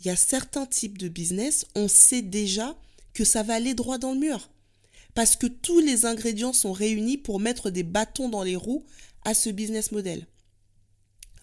il 0.00 0.06
y 0.06 0.10
a 0.10 0.16
certains 0.16 0.66
types 0.66 0.98
de 0.98 1.08
business, 1.08 1.66
on 1.76 1.86
sait 1.86 2.22
déjà 2.22 2.76
que 3.14 3.24
ça 3.24 3.42
va 3.42 3.54
aller 3.54 3.74
droit 3.74 3.98
dans 3.98 4.12
le 4.12 4.18
mur. 4.18 4.50
Parce 5.14 5.36
que 5.36 5.46
tous 5.46 5.78
les 5.78 6.06
ingrédients 6.06 6.52
sont 6.52 6.72
réunis 6.72 7.16
pour 7.16 7.40
mettre 7.40 7.70
des 7.70 7.84
bâtons 7.84 8.28
dans 8.28 8.42
les 8.42 8.56
roues 8.56 8.84
à 9.24 9.32
ce 9.32 9.48
business 9.48 9.92
model. 9.92 10.26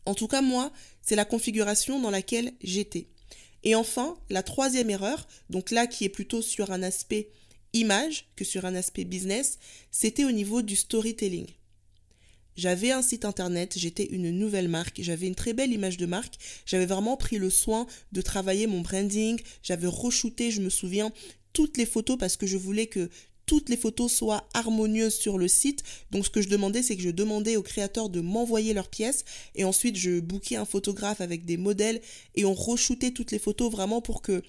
En 0.05 0.13
tout 0.13 0.27
cas, 0.27 0.41
moi, 0.41 0.71
c'est 1.01 1.15
la 1.15 1.25
configuration 1.25 1.99
dans 1.99 2.09
laquelle 2.09 2.53
j'étais. 2.61 3.07
Et 3.63 3.75
enfin, 3.75 4.17
la 4.29 4.43
troisième 4.43 4.89
erreur, 4.89 5.27
donc 5.49 5.71
là 5.71 5.87
qui 5.87 6.03
est 6.03 6.09
plutôt 6.09 6.41
sur 6.41 6.71
un 6.71 6.83
aspect 6.83 7.29
image 7.73 8.25
que 8.35 8.43
sur 8.43 8.65
un 8.65 8.75
aspect 8.75 9.05
business, 9.05 9.59
c'était 9.91 10.25
au 10.25 10.31
niveau 10.31 10.61
du 10.61 10.75
storytelling. 10.75 11.47
J'avais 12.57 12.91
un 12.91 13.01
site 13.01 13.23
internet, 13.23 13.75
j'étais 13.77 14.03
une 14.03 14.29
nouvelle 14.31 14.67
marque, 14.67 15.01
j'avais 15.01 15.27
une 15.27 15.35
très 15.35 15.53
belle 15.53 15.71
image 15.71 15.97
de 15.97 16.05
marque, 16.05 16.35
j'avais 16.65 16.85
vraiment 16.85 17.15
pris 17.15 17.37
le 17.37 17.49
soin 17.49 17.87
de 18.11 18.21
travailler 18.21 18.67
mon 18.67 18.81
branding, 18.81 19.39
j'avais 19.63 19.87
re-shooté, 19.87 20.51
je 20.51 20.61
me 20.61 20.69
souviens, 20.69 21.13
toutes 21.53 21.77
les 21.77 21.85
photos 21.85 22.17
parce 22.17 22.37
que 22.37 22.47
je 22.47 22.57
voulais 22.57 22.87
que 22.87 23.09
toutes 23.45 23.69
les 23.69 23.77
photos 23.77 24.11
soient 24.11 24.47
harmonieuses 24.53 25.15
sur 25.15 25.37
le 25.37 25.47
site. 25.47 25.83
Donc 26.11 26.25
ce 26.25 26.29
que 26.29 26.41
je 26.41 26.47
demandais, 26.47 26.83
c'est 26.83 26.95
que 26.95 27.01
je 27.01 27.09
demandais 27.09 27.57
aux 27.57 27.63
créateurs 27.63 28.09
de 28.09 28.21
m'envoyer 28.21 28.73
leurs 28.73 28.87
pièces 28.87 29.25
et 29.55 29.65
ensuite 29.65 29.97
je 29.97 30.19
bookais 30.19 30.55
un 30.55 30.65
photographe 30.65 31.21
avec 31.21 31.43
des 31.43 31.57
modèles 31.57 32.01
et 32.35 32.45
on 32.45 32.53
re-shootait 32.53 33.11
toutes 33.11 33.31
les 33.31 33.39
photos 33.39 33.69
vraiment 33.71 34.01
pour 34.01 34.21
que 34.21 34.41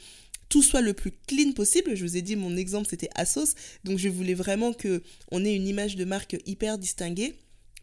tout 0.49 0.63
soit 0.63 0.83
le 0.83 0.93
plus 0.93 1.13
clean 1.27 1.53
possible. 1.53 1.97
Je 1.97 2.05
vous 2.05 2.17
ai 2.17 2.23
dit 2.23 2.37
mon 2.37 2.57
exemple 2.57 2.87
c'était 2.89 3.11
Asos, 3.15 3.55
donc 3.85 3.99
je 3.99 4.09
voulais 4.09 4.35
vraiment 4.35 4.73
que 4.73 5.03
on 5.31 5.45
ait 5.45 5.57
une 5.57 5.67
image 5.67 5.97
de 5.97 6.05
marque 6.05 6.37
hyper 6.47 6.79
distinguée 6.79 7.35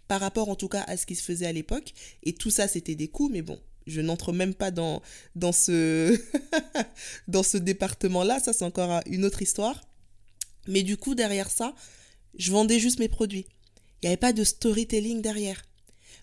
par 0.08 0.22
rapport 0.22 0.50
en 0.50 0.56
tout 0.56 0.70
cas 0.70 0.84
à 0.84 0.96
ce 0.96 1.06
qui 1.06 1.16
se 1.16 1.24
faisait 1.24 1.48
à 1.48 1.52
l'époque 1.52 1.94
et 2.24 2.34
tout 2.34 2.50
ça 2.50 2.68
c'était 2.68 2.96
des 2.96 3.08
coûts 3.08 3.30
mais 3.30 3.42
bon, 3.42 3.60
je 3.90 4.02
n'entre 4.02 4.32
même 4.32 4.54
pas 4.54 4.72
dans, 4.72 5.02
ce, 5.52 6.18
ce 7.44 7.58
département-là. 7.58 8.40
Ça, 8.40 8.54
c'est 8.54 8.66
encore 8.66 9.02
une 9.06 9.26
autre 9.26 9.42
histoire. 9.42 9.82
Mais 10.68 10.84
du 10.84 10.98
coup, 10.98 11.16
derrière 11.16 11.50
ça, 11.50 11.74
je 12.38 12.52
vendais 12.52 12.80
juste 12.80 13.00
mes 13.00 13.10
produits. 13.10 13.46
Il 14.02 14.06
n'y 14.06 14.08
avait 14.10 14.18
pas 14.18 14.34
de 14.34 14.44
storytelling 14.44 15.22
derrière. 15.22 15.64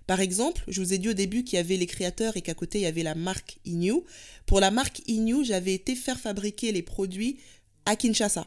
Par 0.07 0.21
exemple, 0.21 0.63
je 0.69 0.81
vous 0.81 0.93
ai 0.93 0.99
dit 0.99 1.09
au 1.09 1.15
début 1.15 1.43
qu'il 1.43 1.57
y 1.57 1.61
avait 1.61 1.77
les 1.77 1.87
créateurs 1.87 2.37
et 2.37 2.43
qu'à 2.43 2.55
côté, 2.55 2.79
il 2.79 2.83
y 2.83 2.87
avait 2.87 3.03
la 3.03 3.17
marque 3.17 3.59
Inu. 3.65 4.03
Pour 4.47 4.61
la 4.61 4.71
marque 4.71 5.03
Inu, 5.09 5.45
j'avais 5.45 5.75
été 5.75 5.97
faire 5.97 6.21
fabriquer 6.21 6.71
les 6.71 6.83
produits 6.83 7.39
à 7.87 7.97
Kinshasa. 7.97 8.47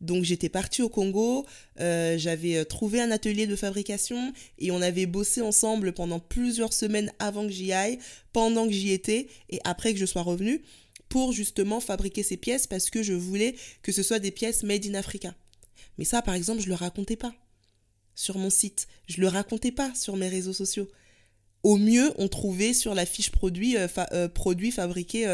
Donc 0.00 0.24
j'étais 0.24 0.48
partie 0.48 0.80
au 0.80 0.88
Congo, 0.88 1.46
euh, 1.78 2.16
j'avais 2.16 2.56
euh, 2.56 2.64
trouvé 2.64 3.00
un 3.02 3.10
atelier 3.10 3.46
de 3.46 3.56
fabrication 3.56 4.32
et 4.58 4.70
on 4.70 4.80
avait 4.80 5.04
bossé 5.04 5.42
ensemble 5.42 5.92
pendant 5.92 6.20
plusieurs 6.20 6.72
semaines 6.72 7.12
avant 7.18 7.46
que 7.46 7.52
j'y 7.52 7.72
aille, 7.72 7.98
pendant 8.32 8.66
que 8.66 8.72
j'y 8.72 8.92
étais 8.92 9.28
et 9.50 9.60
après 9.64 9.92
que 9.92 9.98
je 9.98 10.06
sois 10.06 10.22
revenue 10.22 10.62
pour 11.10 11.32
justement 11.32 11.80
fabriquer 11.80 12.22
ces 12.22 12.38
pièces 12.38 12.66
parce 12.66 12.88
que 12.88 13.02
je 13.02 13.12
voulais 13.12 13.54
que 13.82 13.92
ce 13.92 14.02
soit 14.02 14.20
des 14.20 14.30
pièces 14.30 14.62
made 14.62 14.86
in 14.86 14.94
Africa. 14.94 15.34
Mais 15.98 16.04
ça 16.06 16.22
par 16.22 16.34
exemple 16.34 16.62
je 16.62 16.68
le 16.68 16.74
racontais 16.74 17.16
pas 17.16 17.34
sur 18.14 18.38
mon 18.38 18.50
site, 18.50 18.88
je 19.06 19.20
le 19.20 19.28
racontais 19.28 19.72
pas 19.72 19.94
sur 19.94 20.16
mes 20.16 20.28
réseaux 20.28 20.54
sociaux 20.54 20.88
au 21.62 21.76
mieux, 21.76 22.10
on 22.16 22.28
trouvait 22.28 22.72
sur 22.72 22.94
la 22.94 23.04
fiche 23.04 23.30
produit, 23.30 23.76
euh, 23.76 24.28
produit 24.28 24.70
fabriqué 24.70 25.26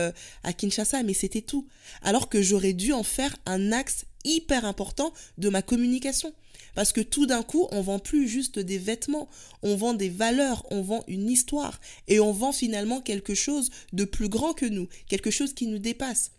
à 0.42 0.52
Kinshasa, 0.52 1.04
mais 1.04 1.14
c'était 1.14 1.40
tout. 1.40 1.68
Alors 2.02 2.28
que 2.28 2.42
j'aurais 2.42 2.73
dû 2.73 2.92
en 2.92 3.04
faire 3.04 3.37
un 3.46 3.70
axe 3.70 4.06
hyper 4.26 4.64
important 4.64 5.12
de 5.38 5.49
ma 5.49 5.62
communication. 5.62 6.35
Parce 6.75 6.92
que 6.92 7.00
tout 7.00 7.25
d'un 7.25 7.42
coup, 7.42 7.66
on 7.73 7.80
vend 7.80 7.99
plus 7.99 8.28
juste 8.28 8.59
des 8.59 8.76
vêtements, 8.76 9.30
on 9.62 9.76
vend 9.76 9.95
des 9.95 10.11
valeurs, 10.11 10.66
on 10.71 10.83
vend 10.83 11.04
une 11.09 11.30
histoire, 11.30 11.80
et 12.06 12.21
on 12.21 12.33
vend 12.33 12.52
finalement 12.52 13.00
quelque 13.00 13.35
chose 13.35 13.71
de 13.95 14.04
plus 14.04 14.28
grand 14.28 14.52
que 14.52 14.66
nous, 14.66 14.87
quelque 15.09 15.30
chose 15.30 15.54
qui 15.54 15.66
nous 15.66 15.78
dépasse. 15.78 16.33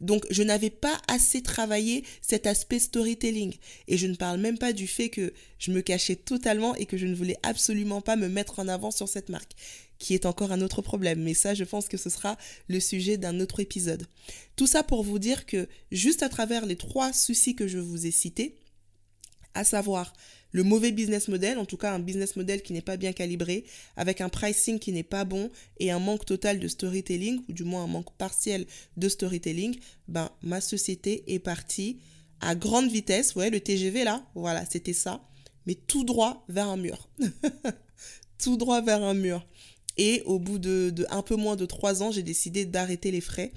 Donc 0.00 0.24
je 0.30 0.42
n'avais 0.42 0.70
pas 0.70 0.98
assez 1.08 1.42
travaillé 1.42 2.04
cet 2.22 2.46
aspect 2.46 2.78
storytelling. 2.78 3.54
Et 3.88 3.98
je 3.98 4.06
ne 4.06 4.14
parle 4.14 4.40
même 4.40 4.58
pas 4.58 4.72
du 4.72 4.86
fait 4.86 5.10
que 5.10 5.32
je 5.58 5.72
me 5.72 5.82
cachais 5.82 6.16
totalement 6.16 6.74
et 6.76 6.86
que 6.86 6.96
je 6.96 7.06
ne 7.06 7.14
voulais 7.14 7.36
absolument 7.42 8.00
pas 8.00 8.16
me 8.16 8.28
mettre 8.28 8.60
en 8.60 8.68
avant 8.68 8.90
sur 8.90 9.08
cette 9.08 9.28
marque, 9.28 9.52
qui 10.00 10.14
est 10.14 10.26
encore 10.26 10.50
un 10.50 10.62
autre 10.62 10.82
problème. 10.82 11.22
Mais 11.22 11.34
ça, 11.34 11.54
je 11.54 11.62
pense 11.62 11.86
que 11.86 11.96
ce 11.96 12.10
sera 12.10 12.36
le 12.66 12.80
sujet 12.80 13.18
d'un 13.18 13.38
autre 13.38 13.60
épisode. 13.60 14.08
Tout 14.56 14.66
ça 14.66 14.82
pour 14.82 15.04
vous 15.04 15.20
dire 15.20 15.46
que 15.46 15.68
juste 15.92 16.24
à 16.24 16.28
travers 16.28 16.66
les 16.66 16.76
trois 16.76 17.12
soucis 17.12 17.54
que 17.54 17.68
je 17.68 17.78
vous 17.78 18.06
ai 18.06 18.10
cités, 18.10 18.58
à 19.54 19.62
savoir 19.62 20.12
le 20.52 20.64
mauvais 20.64 20.90
business 20.90 21.28
model, 21.28 21.58
en 21.58 21.64
tout 21.64 21.76
cas 21.76 21.92
un 21.92 21.98
business 22.00 22.34
model 22.34 22.62
qui 22.62 22.72
n'est 22.72 22.80
pas 22.80 22.96
bien 22.96 23.12
calibré, 23.12 23.64
avec 23.96 24.20
un 24.20 24.28
pricing 24.28 24.78
qui 24.78 24.90
n'est 24.92 25.04
pas 25.04 25.24
bon 25.24 25.50
et 25.78 25.90
un 25.90 25.98
manque 25.98 26.24
total 26.24 26.58
de 26.58 26.66
storytelling, 26.66 27.42
ou 27.48 27.52
du 27.52 27.64
moins 27.64 27.84
un 27.84 27.86
manque 27.86 28.12
partiel 28.16 28.66
de 28.96 29.08
storytelling, 29.08 29.78
ben 30.08 30.30
ma 30.42 30.60
société 30.60 31.32
est 31.32 31.38
partie 31.38 31.98
à 32.40 32.54
grande 32.54 32.90
vitesse, 32.90 33.28
vous 33.28 33.34
voyez 33.34 33.50
le 33.50 33.60
TGV 33.60 34.02
là, 34.02 34.24
voilà, 34.34 34.64
c'était 34.68 34.94
ça, 34.94 35.28
mais 35.66 35.74
tout 35.74 36.04
droit 36.04 36.44
vers 36.48 36.68
un 36.68 36.78
mur. 36.78 37.08
tout 38.38 38.56
droit 38.56 38.80
vers 38.80 39.02
un 39.02 39.14
mur. 39.14 39.46
Et 39.96 40.22
au 40.24 40.38
bout 40.38 40.58
de, 40.58 41.06
un 41.10 41.22
peu 41.22 41.36
moins 41.36 41.56
de 41.56 41.66
trois 41.66 42.02
ans, 42.02 42.10
j'ai 42.10 42.22
décidé 42.22 42.64
d'arrêter 42.64 43.10
les 43.10 43.20
frais 43.20 43.52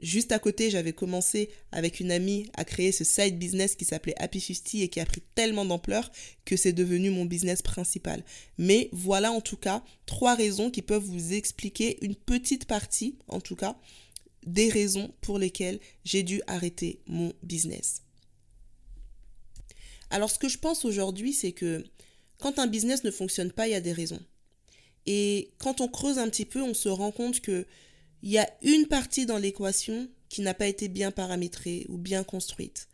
Juste 0.00 0.30
à 0.30 0.38
côté, 0.38 0.70
j'avais 0.70 0.92
commencé 0.92 1.50
avec 1.72 1.98
une 1.98 2.12
amie 2.12 2.48
à 2.54 2.64
créer 2.64 2.92
ce 2.92 3.02
side 3.02 3.36
business 3.36 3.74
qui 3.74 3.84
s'appelait 3.84 4.14
Happy 4.18 4.40
50 4.40 4.74
et 4.74 4.88
qui 4.88 5.00
a 5.00 5.06
pris 5.06 5.22
tellement 5.34 5.64
d'ampleur 5.64 6.10
que 6.44 6.56
c'est 6.56 6.72
devenu 6.72 7.10
mon 7.10 7.24
business 7.24 7.62
principal. 7.62 8.24
Mais 8.58 8.90
voilà 8.92 9.32
en 9.32 9.40
tout 9.40 9.56
cas 9.56 9.82
trois 10.06 10.36
raisons 10.36 10.70
qui 10.70 10.82
peuvent 10.82 11.02
vous 11.02 11.32
expliquer 11.32 11.98
une 12.02 12.14
petite 12.14 12.66
partie, 12.66 13.18
en 13.26 13.40
tout 13.40 13.56
cas, 13.56 13.76
des 14.46 14.68
raisons 14.68 15.12
pour 15.20 15.38
lesquelles 15.38 15.80
j'ai 16.04 16.22
dû 16.22 16.42
arrêter 16.46 17.00
mon 17.06 17.32
business. 17.42 18.02
Alors 20.10 20.30
ce 20.30 20.38
que 20.38 20.48
je 20.48 20.58
pense 20.58 20.84
aujourd'hui, 20.84 21.32
c'est 21.32 21.52
que 21.52 21.84
quand 22.38 22.60
un 22.60 22.68
business 22.68 23.02
ne 23.02 23.10
fonctionne 23.10 23.50
pas, 23.50 23.66
il 23.66 23.72
y 23.72 23.74
a 23.74 23.80
des 23.80 23.92
raisons. 23.92 24.20
Et 25.10 25.52
quand 25.56 25.80
on 25.80 25.88
creuse 25.88 26.18
un 26.18 26.28
petit 26.28 26.44
peu, 26.44 26.60
on 26.60 26.74
se 26.74 26.90
rend 26.90 27.12
compte 27.12 27.40
que 27.40 27.64
il 28.22 28.30
y 28.30 28.36
a 28.36 28.46
une 28.60 28.86
partie 28.86 29.24
dans 29.24 29.38
l'équation 29.38 30.06
qui 30.28 30.42
n'a 30.42 30.52
pas 30.52 30.66
été 30.66 30.88
bien 30.88 31.10
paramétrée 31.10 31.86
ou 31.88 31.96
bien 31.96 32.24
construite. 32.24 32.88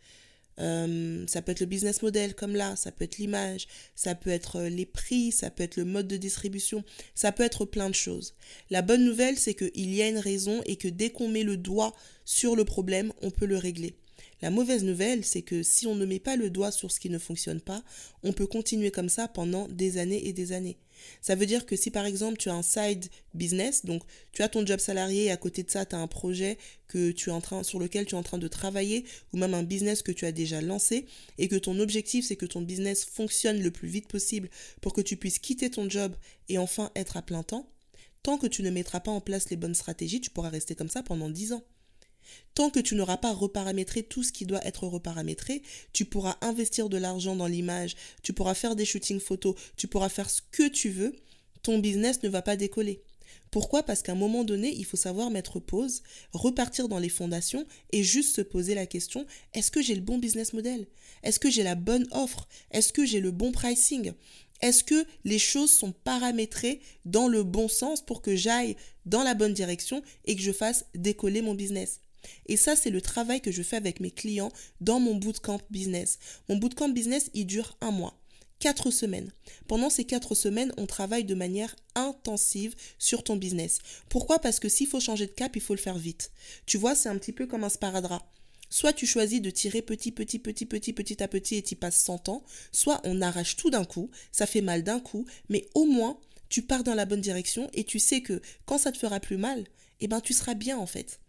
Euh, 0.61 1.25
ça 1.27 1.43
peut 1.43 1.51
être 1.51 1.59
le 1.59 1.67
business 1.67 2.03
model 2.03 2.37
comme 2.37 2.55
là, 2.55 2.77
ça 2.77 2.93
peut 2.93 3.03
être 3.03 3.19
l'image, 3.19 3.67
ça 3.97 4.15
peut 4.15 4.31
être 4.31 4.61
euh, 4.61 4.69
les 4.69 4.87
prix, 4.87 5.33
ça 5.33 5.51
peut 5.51 5.65
être 5.65 5.77
le 5.77 5.85
mode 5.85 6.07
de 6.07 6.17
distribution, 6.17 6.85
ça 7.17 7.33
peut 7.33 7.43
être 7.43 7.65
plein 7.65 7.91
de 7.91 7.97
choses. 7.97 8.35
La 8.71 8.81
bonne 8.81 9.05
nouvelle, 9.05 9.37
c'est 9.37 9.55
qu'il 9.55 9.93
y 9.93 10.01
a 10.01 10.09
une 10.09 10.19
raison 10.19 10.63
et 10.67 10.77
que 10.77 10.87
dès 10.87 11.11
qu'on 11.11 11.27
met 11.27 11.43
le 11.43 11.57
doigt 11.57 11.97
sur 12.25 12.55
le 12.55 12.65
problème, 12.65 13.13
on 13.23 13.33
peut 13.33 13.47
le 13.47 13.59
régler. 13.59 13.97
La 14.45 14.51
mauvaise 14.51 14.85
nouvelle, 14.85 15.25
c'est 15.25 15.41
que 15.41 15.63
si 15.63 15.87
on 15.87 15.95
ne 15.95 16.05
met 16.05 16.19
pas 16.19 16.37
le 16.37 16.51
doigt 16.51 16.71
sur 16.71 16.93
ce 16.93 17.01
qui 17.01 17.09
ne 17.09 17.19
fonctionne 17.19 17.63
pas, 17.63 17.83
on 18.23 18.35
peut 18.35 18.47
continuer 18.47 18.91
comme 18.91 19.09
ça 19.09 19.27
pendant 19.27 19.69
des 19.69 19.97
années 19.97 20.29
et 20.29 20.35
des 20.35 20.53
années. 20.53 20.77
Ça 21.23 21.35
veut 21.35 21.47
dire 21.47 21.65
que 21.65 21.77
si 21.77 21.91
par 21.91 22.05
exemple 22.05 22.37
tu 22.37 22.51
as 22.51 22.55
un 22.55 22.63
side 22.63 23.07
business, 23.33 23.87
donc 23.87 24.03
tu 24.33 24.43
as 24.43 24.51
ton 24.51 24.67
job 24.67 24.81
salarié 24.81 25.25
et 25.25 25.31
à 25.31 25.39
côté 25.39 25.63
de 25.63 25.71
ça 25.71 25.87
tu 25.87 25.97
as 25.97 25.99
un 25.99 26.07
projet 26.09 26.59
sur 26.93 27.81
lequel 27.81 28.05
tu 28.05 28.15
es 28.15 28.19
en 28.19 28.23
train 28.23 28.37
de 28.37 28.47
travailler 28.47 29.07
ou 29.33 29.39
même 29.39 29.55
un 29.55 29.63
business 29.63 30.03
que 30.03 30.13
tu 30.13 30.27
as 30.27 30.33
déjà 30.33 30.61
lancé 30.61 31.07
et 31.39 31.49
que 31.49 31.57
ton 31.57 31.81
objectif 31.81 32.27
c'est 32.27 32.37
que 32.37 32.45
ton 32.45 32.61
business 32.61 33.07
fonctionne 33.07 33.63
le 33.63 33.71
plus 33.71 33.89
vite 33.89 34.09
possible 34.09 34.51
pour 34.83 34.93
que 34.93 35.01
tu 35.01 35.17
puisses 35.17 35.39
quitter 35.39 35.71
ton 35.71 35.89
job 35.89 36.15
et 36.51 36.59
enfin 36.59 36.91
être 36.97 37.17
à 37.17 37.23
plein 37.23 37.45
temps, 37.45 37.67
tant 38.23 38.37
que 38.37 38.47
tu 38.47 38.63
ne 38.63 38.69
mettras 38.69 39.01
pas 39.01 39.11
en 39.11 39.23
place 39.23 39.49
les 39.49 39.57
bonnes 39.57 39.75
stratégies, 39.75 40.21
tu 40.21 40.29
pourras 40.29 40.51
rester 40.51 40.75
comme 40.75 40.91
ça 40.91 41.03
pendant 41.03 41.31
10 41.31 41.55
ans. 41.55 41.65
Tant 42.55 42.71
que 42.71 42.81
tu 42.81 42.95
n'auras 42.95 43.17
pas 43.17 43.33
reparamétré 43.33 44.03
tout 44.03 44.23
ce 44.23 44.33
qui 44.33 44.47
doit 44.47 44.65
être 44.67 44.87
reparamétré, 44.87 45.63
tu 45.93 46.05
pourras 46.05 46.37
investir 46.41 46.89
de 46.89 46.97
l'argent 46.97 47.37
dans 47.37 47.47
l'image, 47.47 47.97
tu 48.23 48.33
pourras 48.33 48.55
faire 48.55 48.77
des 48.77 48.85
shootings 48.85 49.21
photos, 49.21 49.55
tu 49.77 49.89
pourras 49.89 50.09
faire 50.09 50.31
ce 50.31 50.43
que 50.53 50.69
tu 50.69 50.91
veux, 50.91 51.15
ton 51.63 51.79
business 51.79 52.23
ne 52.23 52.29
va 52.29 52.43
pas 52.43 52.57
décoller. 52.57 53.03
Pourquoi? 53.51 53.85
Parce 53.85 54.03
qu'à 54.03 54.13
un 54.13 54.17
moment 54.17 54.43
donné, 54.43 54.75
il 54.75 54.85
faut 54.85 54.97
savoir 54.97 55.31
mettre 55.31 55.61
pause, 55.61 56.03
repartir 56.33 56.89
dans 56.89 56.99
les 56.99 57.09
fondations 57.09 57.65
et 57.93 58.03
juste 58.03 58.35
se 58.35 58.41
poser 58.41 58.75
la 58.75 58.87
question, 58.87 59.27
est-ce 59.53 59.71
que 59.71 59.81
j'ai 59.81 59.95
le 59.95 60.01
bon 60.01 60.19
business 60.19 60.53
model? 60.53 60.87
Est-ce 61.23 61.39
que 61.39 61.51
j'ai 61.51 61.63
la 61.63 61.77
bonne 61.77 62.09
offre? 62.11 62.49
Est-ce 62.73 62.93
que 62.93 63.07
j'ai 63.07 63.21
le 63.21 63.31
bon 63.31 63.53
pricing? 63.53 64.13
Est-ce 64.61 64.83
que 64.83 65.07
les 65.25 65.39
choses 65.39 65.71
sont 65.71 65.93
paramétrées 65.93 66.81
dans 67.05 67.29
le 67.29 67.43
bon 67.43 67.69
sens 67.69 68.01
pour 68.01 68.23
que 68.23 68.35
j'aille 68.35 68.77
dans 69.07 69.23
la 69.23 69.35
bonne 69.35 69.55
direction 69.55 70.03
et 70.25 70.37
que 70.37 70.43
je 70.43 70.53
fasse 70.53 70.87
décoller 70.95 71.43
mon 71.43 71.55
business? 71.55 72.01
Et 72.47 72.57
ça, 72.57 72.77
c'est 72.77 72.91
le 72.91 73.01
travail 73.01 73.41
que 73.41 73.53
je 73.53 73.63
fais 73.63 73.77
avec 73.77 74.01
mes 74.01 74.11
clients 74.11 74.53
dans 74.81 75.01
mon 75.01 75.15
bootcamp 75.15 75.61
business. 75.71 76.19
Mon 76.49 76.57
bootcamp 76.57 76.91
business, 76.91 77.31
il 77.35 77.47
dure 77.47 77.77
un 77.81 77.91
mois. 77.91 78.21
Quatre 78.59 78.91
semaines. 78.91 79.31
Pendant 79.67 79.91
ces 79.91 80.05
quatre 80.05 80.35
semaines, 80.35 80.73
on 80.79 80.87
travaille 80.87 81.25
de 81.25 81.35
manière 81.35 81.75
intensive 81.95 82.75
sur 82.99 83.23
ton 83.23 83.37
business. 83.37 83.79
Pourquoi? 84.09 84.39
Parce 84.39 84.61
que 84.61 84.69
s'il 84.69 84.87
faut 84.87 85.01
changer 85.01 85.27
de 85.27 85.33
cap, 85.33 85.55
il 85.57 85.63
faut 85.63 85.75
le 85.75 85.81
faire 85.81 85.99
vite. 85.99 86.31
Tu 86.65 86.79
vois, 86.79 86.95
c'est 86.95 87.09
un 87.09 87.19
petit 87.19 87.33
peu 87.33 87.47
comme 87.47 87.65
un 87.65 87.69
sparadrap. 87.69 88.25
Soit 88.71 88.93
tu 88.93 89.07
choisis 89.07 89.41
de 89.41 89.51
tirer 89.51 89.83
petit, 89.83 90.13
petit, 90.13 90.39
petit, 90.39 90.67
petit, 90.67 90.93
petit 90.93 91.23
à 91.23 91.29
petit 91.29 91.57
et 91.57 91.63
tu 91.63 91.77
passes 91.77 92.03
100 92.03 92.29
ans, 92.29 92.45
soit 92.73 93.01
on 93.05 93.21
arrache 93.21 93.57
tout 93.57 93.71
d'un 93.71 93.85
coup, 93.85 94.11
ça 94.33 94.47
fait 94.47 94.63
mal 94.63 94.83
d'un 94.83 94.99
coup, 94.99 95.27
mais 95.49 95.69
au 95.75 95.85
moins 95.85 96.19
tu 96.49 96.63
pars 96.63 96.85
dans 96.85 96.95
la 96.95 97.05
bonne 97.05 97.21
direction 97.21 97.71
et 97.73 97.85
tu 97.85 97.99
sais 97.99 98.21
que 98.21 98.41
quand 98.67 98.79
ça 98.79 98.93
te 98.93 98.99
fera 98.99 99.21
plus 99.21 99.37
mal, 99.37 99.65
eh 100.01 100.09
ben 100.09 100.21
tu 100.21 100.33
seras 100.33 100.55
bien 100.55 100.79
en 100.79 100.87
fait. 100.87 101.21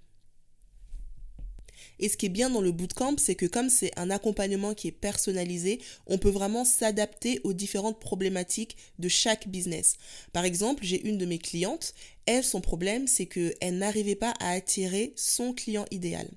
Et 2.00 2.10
ce 2.10 2.18
qui 2.18 2.28
est 2.28 2.30
bien 2.30 2.50
dans 2.50 2.62
le 2.62 2.72
bootcamp, 2.72 3.16
c'est 3.18 3.36
que 3.36 3.46
comme 3.46 3.70
c'est 3.70 3.98
un 3.98 4.10
accompagnement 4.10 4.74
qui 4.74 4.88
est 4.88 4.92
personnalisé, 4.92 5.80
on 6.08 6.18
peut 6.18 6.30
vraiment 6.30 6.66
s'adapter 6.66 7.40
aux 7.44 7.54
différentes 7.54 8.00
problématiques 8.00 8.78
de 9.00 9.08
chaque 9.08 9.48
business. 9.48 9.96
Par 10.34 10.46
exemple, 10.46 10.84
j'ai 10.84 11.08
une 11.08 11.18
de 11.18 11.26
mes 11.26 11.40
clientes, 11.40 11.94
elle, 12.28 12.44
son 12.44 12.60
problème, 12.60 13.08
c'est 13.08 13.28
qu'elle 13.28 13.78
n'arrivait 13.78 14.16
pas 14.16 14.34
à 14.40 14.52
attirer 14.52 15.14
son 15.16 15.54
client 15.54 15.86
idéal. 15.92 16.28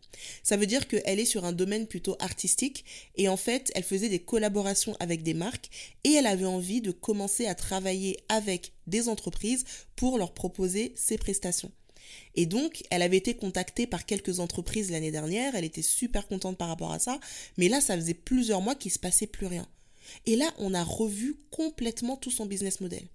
Ça 0.42 0.56
veut 0.56 0.66
dire 0.66 0.86
qu'elle 0.86 1.18
est 1.18 1.24
sur 1.24 1.46
un 1.46 1.52
domaine 1.52 1.86
plutôt 1.86 2.16
artistique 2.20 2.84
et 3.16 3.28
en 3.28 3.38
fait, 3.38 3.72
elle 3.74 3.84
faisait 3.84 4.10
des 4.10 4.18
collaborations 4.18 4.96
avec 5.00 5.22
des 5.22 5.34
marques 5.34 5.70
et 6.04 6.12
elle 6.12 6.26
avait 6.26 6.44
envie 6.44 6.82
de 6.82 6.90
commencer 6.90 7.46
à 7.46 7.54
travailler 7.54 8.18
avec 8.28 8.72
des 8.86 9.08
entreprises 9.08 9.64
pour 9.96 10.18
leur 10.18 10.34
proposer 10.34 10.92
ses 10.94 11.16
prestations. 11.16 11.72
Et 12.34 12.46
donc, 12.46 12.82
elle 12.90 13.02
avait 13.02 13.16
été 13.16 13.34
contactée 13.34 13.86
par 13.86 14.06
quelques 14.06 14.40
entreprises 14.40 14.90
l'année 14.90 15.10
dernière, 15.10 15.54
elle 15.54 15.64
était 15.64 15.82
super 15.82 16.26
contente 16.28 16.56
par 16.56 16.68
rapport 16.68 16.92
à 16.92 16.98
ça, 16.98 17.18
mais 17.56 17.68
là, 17.68 17.80
ça 17.80 17.96
faisait 17.96 18.14
plusieurs 18.14 18.60
mois 18.60 18.74
qu'il 18.74 18.92
se 18.92 18.98
passait 18.98 19.26
plus 19.26 19.46
rien. 19.46 19.66
Et 20.26 20.36
là, 20.36 20.52
on 20.58 20.74
a 20.74 20.82
revu 20.82 21.36
complètement 21.50 22.16
tout 22.16 22.30
son 22.30 22.46
business 22.46 22.80
model. 22.80 23.06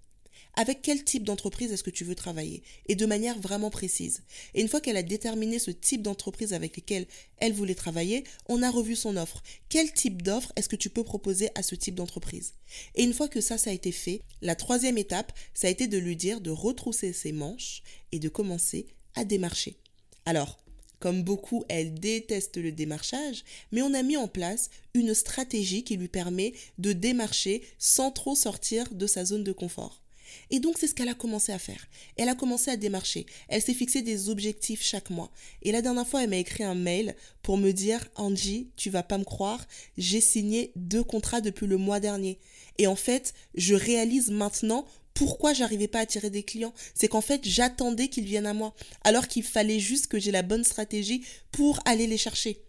Avec 0.56 0.82
quel 0.82 1.02
type 1.02 1.24
d'entreprise 1.24 1.72
est-ce 1.72 1.82
que 1.82 1.90
tu 1.90 2.04
veux 2.04 2.14
travailler? 2.14 2.62
Et 2.86 2.94
de 2.94 3.06
manière 3.06 3.38
vraiment 3.40 3.70
précise. 3.70 4.22
Et 4.54 4.60
une 4.60 4.68
fois 4.68 4.80
qu'elle 4.80 4.96
a 4.96 5.02
déterminé 5.02 5.58
ce 5.58 5.72
type 5.72 6.02
d'entreprise 6.02 6.52
avec 6.52 6.76
lesquelles 6.76 7.06
elle 7.38 7.52
voulait 7.52 7.74
travailler, 7.74 8.22
on 8.48 8.62
a 8.62 8.70
revu 8.70 8.94
son 8.94 9.16
offre. 9.16 9.42
Quel 9.68 9.92
type 9.92 10.22
d'offre 10.22 10.52
est-ce 10.54 10.68
que 10.68 10.76
tu 10.76 10.90
peux 10.90 11.02
proposer 11.02 11.48
à 11.56 11.64
ce 11.64 11.74
type 11.74 11.96
d'entreprise? 11.96 12.54
Et 12.94 13.02
une 13.02 13.14
fois 13.14 13.28
que 13.28 13.40
ça, 13.40 13.58
ça 13.58 13.70
a 13.70 13.72
été 13.72 13.90
fait, 13.90 14.20
la 14.42 14.54
troisième 14.54 14.98
étape, 14.98 15.32
ça 15.54 15.66
a 15.66 15.70
été 15.70 15.88
de 15.88 15.98
lui 15.98 16.14
dire 16.14 16.40
de 16.40 16.50
retrousser 16.50 17.12
ses 17.12 17.32
manches 17.32 17.82
et 18.12 18.20
de 18.20 18.28
commencer 18.28 18.86
à 19.16 19.24
démarcher. 19.24 19.76
Alors, 20.24 20.58
comme 21.00 21.24
beaucoup, 21.24 21.64
elle 21.68 21.94
déteste 21.94 22.56
le 22.56 22.70
démarchage, 22.70 23.44
mais 23.72 23.82
on 23.82 23.92
a 23.92 24.02
mis 24.02 24.16
en 24.16 24.28
place 24.28 24.70
une 24.94 25.14
stratégie 25.14 25.82
qui 25.82 25.96
lui 25.96 26.08
permet 26.08 26.54
de 26.78 26.92
démarcher 26.92 27.62
sans 27.78 28.12
trop 28.12 28.36
sortir 28.36 28.88
de 28.94 29.06
sa 29.06 29.24
zone 29.24 29.44
de 29.44 29.52
confort. 29.52 30.03
Et 30.50 30.60
donc 30.60 30.76
c'est 30.78 30.86
ce 30.86 30.94
qu'elle 30.94 31.08
a 31.08 31.14
commencé 31.14 31.52
à 31.52 31.58
faire. 31.58 31.86
Elle 32.16 32.28
a 32.28 32.34
commencé 32.34 32.70
à 32.70 32.76
démarcher. 32.76 33.26
Elle 33.48 33.62
s'est 33.62 33.74
fixé 33.74 34.02
des 34.02 34.28
objectifs 34.28 34.82
chaque 34.82 35.10
mois. 35.10 35.30
Et 35.62 35.72
la 35.72 35.82
dernière 35.82 36.06
fois, 36.06 36.22
elle 36.22 36.30
m'a 36.30 36.36
écrit 36.36 36.64
un 36.64 36.74
mail 36.74 37.14
pour 37.42 37.58
me 37.58 37.72
dire 37.72 38.06
Angie, 38.16 38.68
tu 38.76 38.90
vas 38.90 39.02
pas 39.02 39.18
me 39.18 39.24
croire, 39.24 39.64
j'ai 39.98 40.20
signé 40.20 40.72
deux 40.76 41.04
contrats 41.04 41.40
depuis 41.40 41.66
le 41.66 41.76
mois 41.76 42.00
dernier. 42.00 42.38
Et 42.78 42.86
en 42.86 42.96
fait, 42.96 43.34
je 43.54 43.74
réalise 43.74 44.30
maintenant 44.30 44.86
pourquoi 45.14 45.52
j'arrivais 45.52 45.88
pas 45.88 46.00
à 46.00 46.02
attirer 46.02 46.28
des 46.28 46.42
clients 46.42 46.74
C'est 46.94 47.08
qu'en 47.08 47.20
fait, 47.20 47.42
j'attendais 47.44 48.08
qu'ils 48.08 48.24
viennent 48.24 48.46
à 48.46 48.54
moi, 48.54 48.74
alors 49.04 49.28
qu'il 49.28 49.44
fallait 49.44 49.78
juste 49.78 50.08
que 50.08 50.18
j'ai 50.18 50.32
la 50.32 50.42
bonne 50.42 50.64
stratégie 50.64 51.24
pour 51.52 51.78
aller 51.84 52.08
les 52.08 52.18
chercher. 52.18 52.60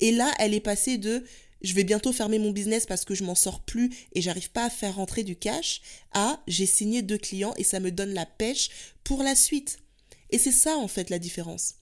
Et 0.00 0.12
là, 0.12 0.32
elle 0.38 0.54
est 0.54 0.60
passée 0.60 0.96
de 0.96 1.24
je 1.62 1.74
vais 1.74 1.84
bientôt 1.84 2.12
fermer 2.12 2.38
mon 2.38 2.50
business 2.50 2.86
parce 2.86 3.04
que 3.04 3.14
je 3.14 3.24
m'en 3.24 3.34
sors 3.34 3.60
plus 3.60 3.90
et 4.12 4.22
j'arrive 4.22 4.50
pas 4.50 4.64
à 4.64 4.70
faire 4.70 4.96
rentrer 4.96 5.22
du 5.22 5.36
cash 5.36 5.80
à 6.12 6.40
j'ai 6.46 6.66
signé 6.66 7.02
deux 7.02 7.18
clients 7.18 7.54
et 7.56 7.64
ça 7.64 7.80
me 7.80 7.90
donne 7.90 8.14
la 8.14 8.26
pêche 8.26 8.70
pour 9.04 9.22
la 9.22 9.34
suite. 9.34 9.78
Et 10.30 10.38
c'est 10.38 10.52
ça 10.52 10.76
en 10.76 10.88
fait 10.88 11.10
la 11.10 11.18
différence. 11.18 11.74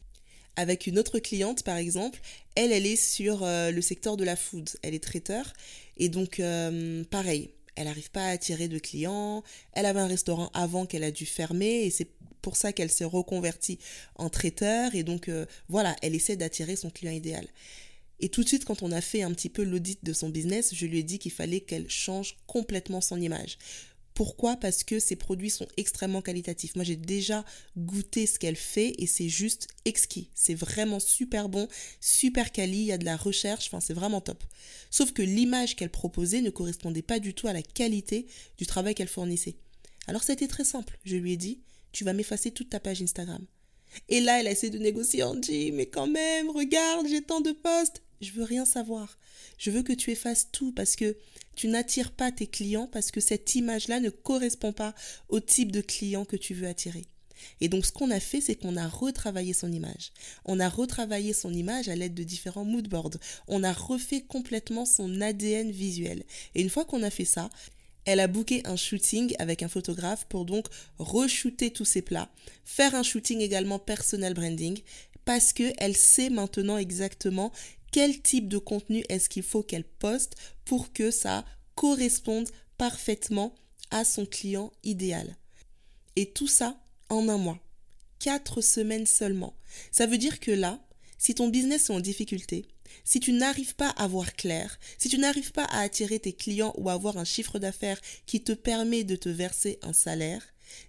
Avec 0.56 0.86
une 0.86 0.98
autre 0.98 1.18
cliente 1.18 1.62
par 1.62 1.76
exemple, 1.76 2.20
elle 2.54 2.72
elle 2.72 2.86
est 2.86 2.96
sur 2.96 3.42
euh, 3.42 3.70
le 3.70 3.80
secteur 3.80 4.16
de 4.16 4.24
la 4.24 4.36
food, 4.36 4.68
elle 4.82 4.94
est 4.94 5.02
traiteur 5.02 5.52
et 5.96 6.08
donc 6.08 6.40
euh, 6.40 7.04
pareil, 7.04 7.50
elle 7.76 7.84
n'arrive 7.84 8.10
pas 8.10 8.24
à 8.24 8.30
attirer 8.30 8.66
de 8.66 8.80
clients. 8.80 9.44
Elle 9.72 9.86
avait 9.86 10.00
un 10.00 10.08
restaurant 10.08 10.50
avant 10.52 10.84
qu'elle 10.84 11.04
a 11.04 11.12
dû 11.12 11.26
fermer 11.26 11.84
et 11.84 11.90
c'est 11.90 12.10
pour 12.42 12.56
ça 12.56 12.72
qu'elle 12.72 12.90
s'est 12.90 13.04
reconvertie 13.04 13.78
en 14.16 14.30
traiteur. 14.30 14.96
Et 14.96 15.04
donc 15.04 15.28
euh, 15.28 15.46
voilà, 15.68 15.94
elle 16.02 16.16
essaie 16.16 16.34
d'attirer 16.34 16.74
son 16.74 16.90
client 16.90 17.12
idéal. 17.12 17.46
Et 18.20 18.28
tout 18.28 18.42
de 18.42 18.48
suite, 18.48 18.64
quand 18.64 18.82
on 18.82 18.92
a 18.92 19.00
fait 19.00 19.22
un 19.22 19.32
petit 19.32 19.48
peu 19.48 19.62
l'audit 19.62 20.04
de 20.04 20.12
son 20.12 20.28
business, 20.28 20.74
je 20.74 20.86
lui 20.86 20.98
ai 20.98 21.02
dit 21.02 21.18
qu'il 21.18 21.32
fallait 21.32 21.60
qu'elle 21.60 21.88
change 21.88 22.36
complètement 22.46 23.00
son 23.00 23.20
image. 23.20 23.58
Pourquoi? 24.18 24.56
Parce 24.56 24.82
que 24.82 24.98
ses 24.98 25.14
produits 25.14 25.48
sont 25.48 25.68
extrêmement 25.76 26.22
qualitatifs. 26.22 26.74
Moi, 26.74 26.84
j'ai 26.84 26.96
déjà 26.96 27.44
goûté 27.76 28.26
ce 28.26 28.40
qu'elle 28.40 28.56
fait 28.56 28.92
et 28.98 29.06
c'est 29.06 29.28
juste 29.28 29.68
exquis. 29.84 30.28
C'est 30.34 30.56
vraiment 30.56 30.98
super 30.98 31.48
bon, 31.48 31.68
super 32.00 32.50
quali, 32.50 32.78
il 32.78 32.86
y 32.86 32.92
a 32.92 32.98
de 32.98 33.04
la 33.04 33.16
recherche, 33.16 33.68
enfin, 33.68 33.78
c'est 33.78 33.94
vraiment 33.94 34.20
top. 34.20 34.42
Sauf 34.90 35.12
que 35.12 35.22
l'image 35.22 35.76
qu'elle 35.76 35.90
proposait 35.90 36.40
ne 36.40 36.50
correspondait 36.50 37.02
pas 37.02 37.20
du 37.20 37.32
tout 37.32 37.46
à 37.46 37.52
la 37.52 37.62
qualité 37.62 38.26
du 38.56 38.66
travail 38.66 38.96
qu'elle 38.96 39.06
fournissait. 39.06 39.54
Alors, 40.08 40.24
c'était 40.24 40.48
très 40.48 40.64
simple. 40.64 40.98
Je 41.04 41.14
lui 41.14 41.34
ai 41.34 41.36
dit, 41.36 41.60
tu 41.92 42.02
vas 42.02 42.12
m'effacer 42.12 42.50
toute 42.50 42.70
ta 42.70 42.80
page 42.80 43.00
Instagram. 43.00 43.46
Et 44.08 44.20
là, 44.20 44.40
elle 44.40 44.48
a 44.48 44.50
essayé 44.50 44.70
de 44.72 44.78
négocier 44.80 45.22
en 45.22 45.36
dit, 45.36 45.70
mais 45.70 45.86
quand 45.86 46.08
même, 46.08 46.50
regarde, 46.50 47.06
j'ai 47.06 47.22
tant 47.22 47.40
de 47.40 47.52
posts. 47.52 48.02
Je 48.20 48.32
veux 48.32 48.44
rien 48.44 48.64
savoir. 48.64 49.18
Je 49.58 49.70
veux 49.70 49.82
que 49.82 49.92
tu 49.92 50.10
effaces 50.10 50.48
tout 50.50 50.72
parce 50.72 50.96
que 50.96 51.16
tu 51.54 51.68
n'attires 51.68 52.12
pas 52.12 52.32
tes 52.32 52.46
clients 52.46 52.88
parce 52.90 53.10
que 53.10 53.20
cette 53.20 53.54
image-là 53.54 54.00
ne 54.00 54.10
correspond 54.10 54.72
pas 54.72 54.94
au 55.28 55.40
type 55.40 55.72
de 55.72 55.80
client 55.80 56.24
que 56.24 56.36
tu 56.36 56.54
veux 56.54 56.66
attirer. 56.66 57.06
Et 57.60 57.68
donc 57.68 57.86
ce 57.86 57.92
qu'on 57.92 58.10
a 58.10 58.20
fait, 58.20 58.40
c'est 58.40 58.56
qu'on 58.56 58.76
a 58.76 58.88
retravaillé 58.88 59.52
son 59.52 59.70
image. 59.70 60.12
On 60.44 60.58
a 60.58 60.68
retravaillé 60.68 61.32
son 61.32 61.52
image 61.52 61.88
à 61.88 61.94
l'aide 61.94 62.14
de 62.14 62.24
différents 62.24 62.64
moodboards. 62.64 63.18
On 63.46 63.62
a 63.62 63.72
refait 63.72 64.22
complètement 64.22 64.84
son 64.84 65.20
ADN 65.20 65.70
visuel. 65.70 66.24
Et 66.54 66.62
une 66.62 66.70
fois 66.70 66.84
qu'on 66.84 67.02
a 67.02 67.10
fait 67.10 67.24
ça, 67.24 67.50
elle 68.04 68.20
a 68.20 68.26
booké 68.26 68.62
un 68.64 68.76
shooting 68.76 69.34
avec 69.38 69.62
un 69.62 69.68
photographe 69.68 70.24
pour 70.28 70.46
donc 70.46 70.66
re-shooter 70.98 71.70
tous 71.72 71.84
ses 71.84 72.00
plats, 72.00 72.30
faire 72.64 72.94
un 72.94 73.02
shooting 73.02 73.40
également 73.40 73.78
personal 73.78 74.32
branding, 74.32 74.80
parce 75.26 75.52
qu'elle 75.52 75.94
sait 75.94 76.30
maintenant 76.30 76.78
exactement 76.78 77.52
quel 77.90 78.20
type 78.20 78.48
de 78.48 78.58
contenu 78.58 79.04
est-ce 79.08 79.28
qu'il 79.28 79.42
faut 79.42 79.62
qu'elle 79.62 79.84
poste 79.84 80.36
pour 80.64 80.92
que 80.92 81.10
ça 81.10 81.44
corresponde 81.74 82.48
parfaitement 82.76 83.54
à 83.90 84.04
son 84.04 84.26
client 84.26 84.72
idéal. 84.84 85.36
Et 86.16 86.30
tout 86.30 86.48
ça 86.48 86.80
en 87.08 87.28
un 87.28 87.38
mois. 87.38 87.58
Quatre 88.18 88.60
semaines 88.60 89.06
seulement. 89.06 89.54
Ça 89.92 90.06
veut 90.06 90.18
dire 90.18 90.40
que 90.40 90.50
là, 90.50 90.80
si 91.18 91.34
ton 91.34 91.48
business 91.48 91.88
est 91.88 91.92
en 91.92 92.00
difficulté, 92.00 92.66
si 93.04 93.20
tu 93.20 93.32
n'arrives 93.32 93.74
pas 93.74 93.90
à 93.90 94.06
voir 94.06 94.34
clair, 94.34 94.78
si 94.98 95.08
tu 95.08 95.18
n'arrives 95.18 95.52
pas 95.52 95.64
à 95.64 95.80
attirer 95.80 96.18
tes 96.18 96.32
clients 96.32 96.74
ou 96.76 96.88
à 96.88 96.94
avoir 96.94 97.16
un 97.16 97.24
chiffre 97.24 97.58
d'affaires 97.58 98.00
qui 98.26 98.42
te 98.42 98.52
permet 98.52 99.04
de 99.04 99.16
te 99.16 99.28
verser 99.28 99.78
un 99.82 99.92
salaire, 99.92 100.44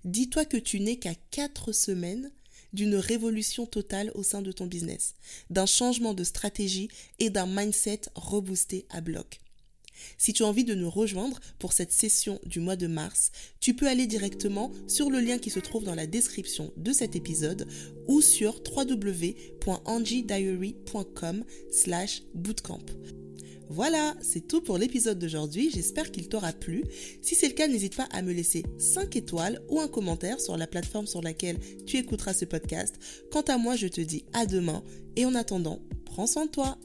dis-toi 0.06 0.46
que 0.46 0.58
tu 0.58 0.80
n'es 0.80 0.98
qu'à 0.98 1.16
quatre 1.32 1.72
semaines 1.72 2.32
d'une 2.74 2.96
révolution 2.96 3.66
totale 3.66 4.12
au 4.16 4.24
sein 4.24 4.42
de 4.42 4.52
ton 4.52 4.66
business, 4.66 5.16
d'un 5.50 5.66
changement 5.66 6.14
de 6.14 6.24
stratégie 6.24 6.90
et 7.20 7.30
d'un 7.30 7.46
mindset 7.46 8.02
reboosté 8.16 8.86
à 8.90 9.02
bloc. 9.02 9.40
Si 10.18 10.32
tu 10.34 10.44
as 10.44 10.48
envie 10.48 10.64
de 10.64 10.76
nous 10.76 10.90
rejoindre 10.90 11.42
pour 11.60 11.74
cette 11.74 11.92
session 11.92 12.40
du 12.46 12.62
mois 12.62 12.76
de 12.76 12.88
mars, 12.88 13.32
tu 13.60 13.74
peux 13.74 13.88
aller 13.88 14.08
directement 14.08 14.72
sur 14.88 15.10
le 15.10 15.20
lien 15.20 15.38
qui 15.38 15.50
se 15.50 15.60
trouve 15.60 15.84
dans 15.84 15.96
la 15.96 16.08
description 16.08 16.72
de 16.78 16.94
cet 16.94 17.16
épisode 17.16 17.68
ou 18.08 18.22
sur 18.22 18.62
www.angiediary.com 18.76 21.44
slash 21.72 22.24
bootcamp. 22.34 22.86
Voilà, 23.70 24.16
c'est 24.22 24.48
tout 24.48 24.62
pour 24.62 24.80
l'épisode 24.80 25.20
d'aujourd'hui, 25.20 25.70
j'espère 25.72 26.12
qu'il 26.12 26.28
t'aura 26.28 26.52
plu. 26.52 26.84
Si 27.22 27.36
c'est 27.36 27.48
le 27.48 27.54
cas, 27.54 27.68
n'hésite 27.68 27.96
pas 27.96 28.08
à 28.12 28.24
me 28.24 28.34
laisser 28.34 28.64
5 28.80 29.16
étoiles 29.16 29.62
ou 29.70 29.80
un 29.80 29.88
commentaire 29.88 30.42
sur 30.42 30.58
la 30.58 30.66
plateforme 30.66 31.06
sur 31.06 31.22
laquelle 31.22 31.60
tu 31.86 31.98
écouteras 31.98 32.34
ce 32.34 32.46
podcast. 32.46 32.96
Quant 33.32 33.42
à 33.42 33.58
moi, 33.58 33.76
je 33.76 33.88
te 33.88 34.02
dis 34.02 34.26
à 34.34 34.48
demain 34.48 34.84
et 35.16 35.26
en 35.26 35.36
attendant, 35.36 35.80
prends 36.06 36.26
soin 36.26 36.48
de 36.48 36.52
toi. 36.52 36.80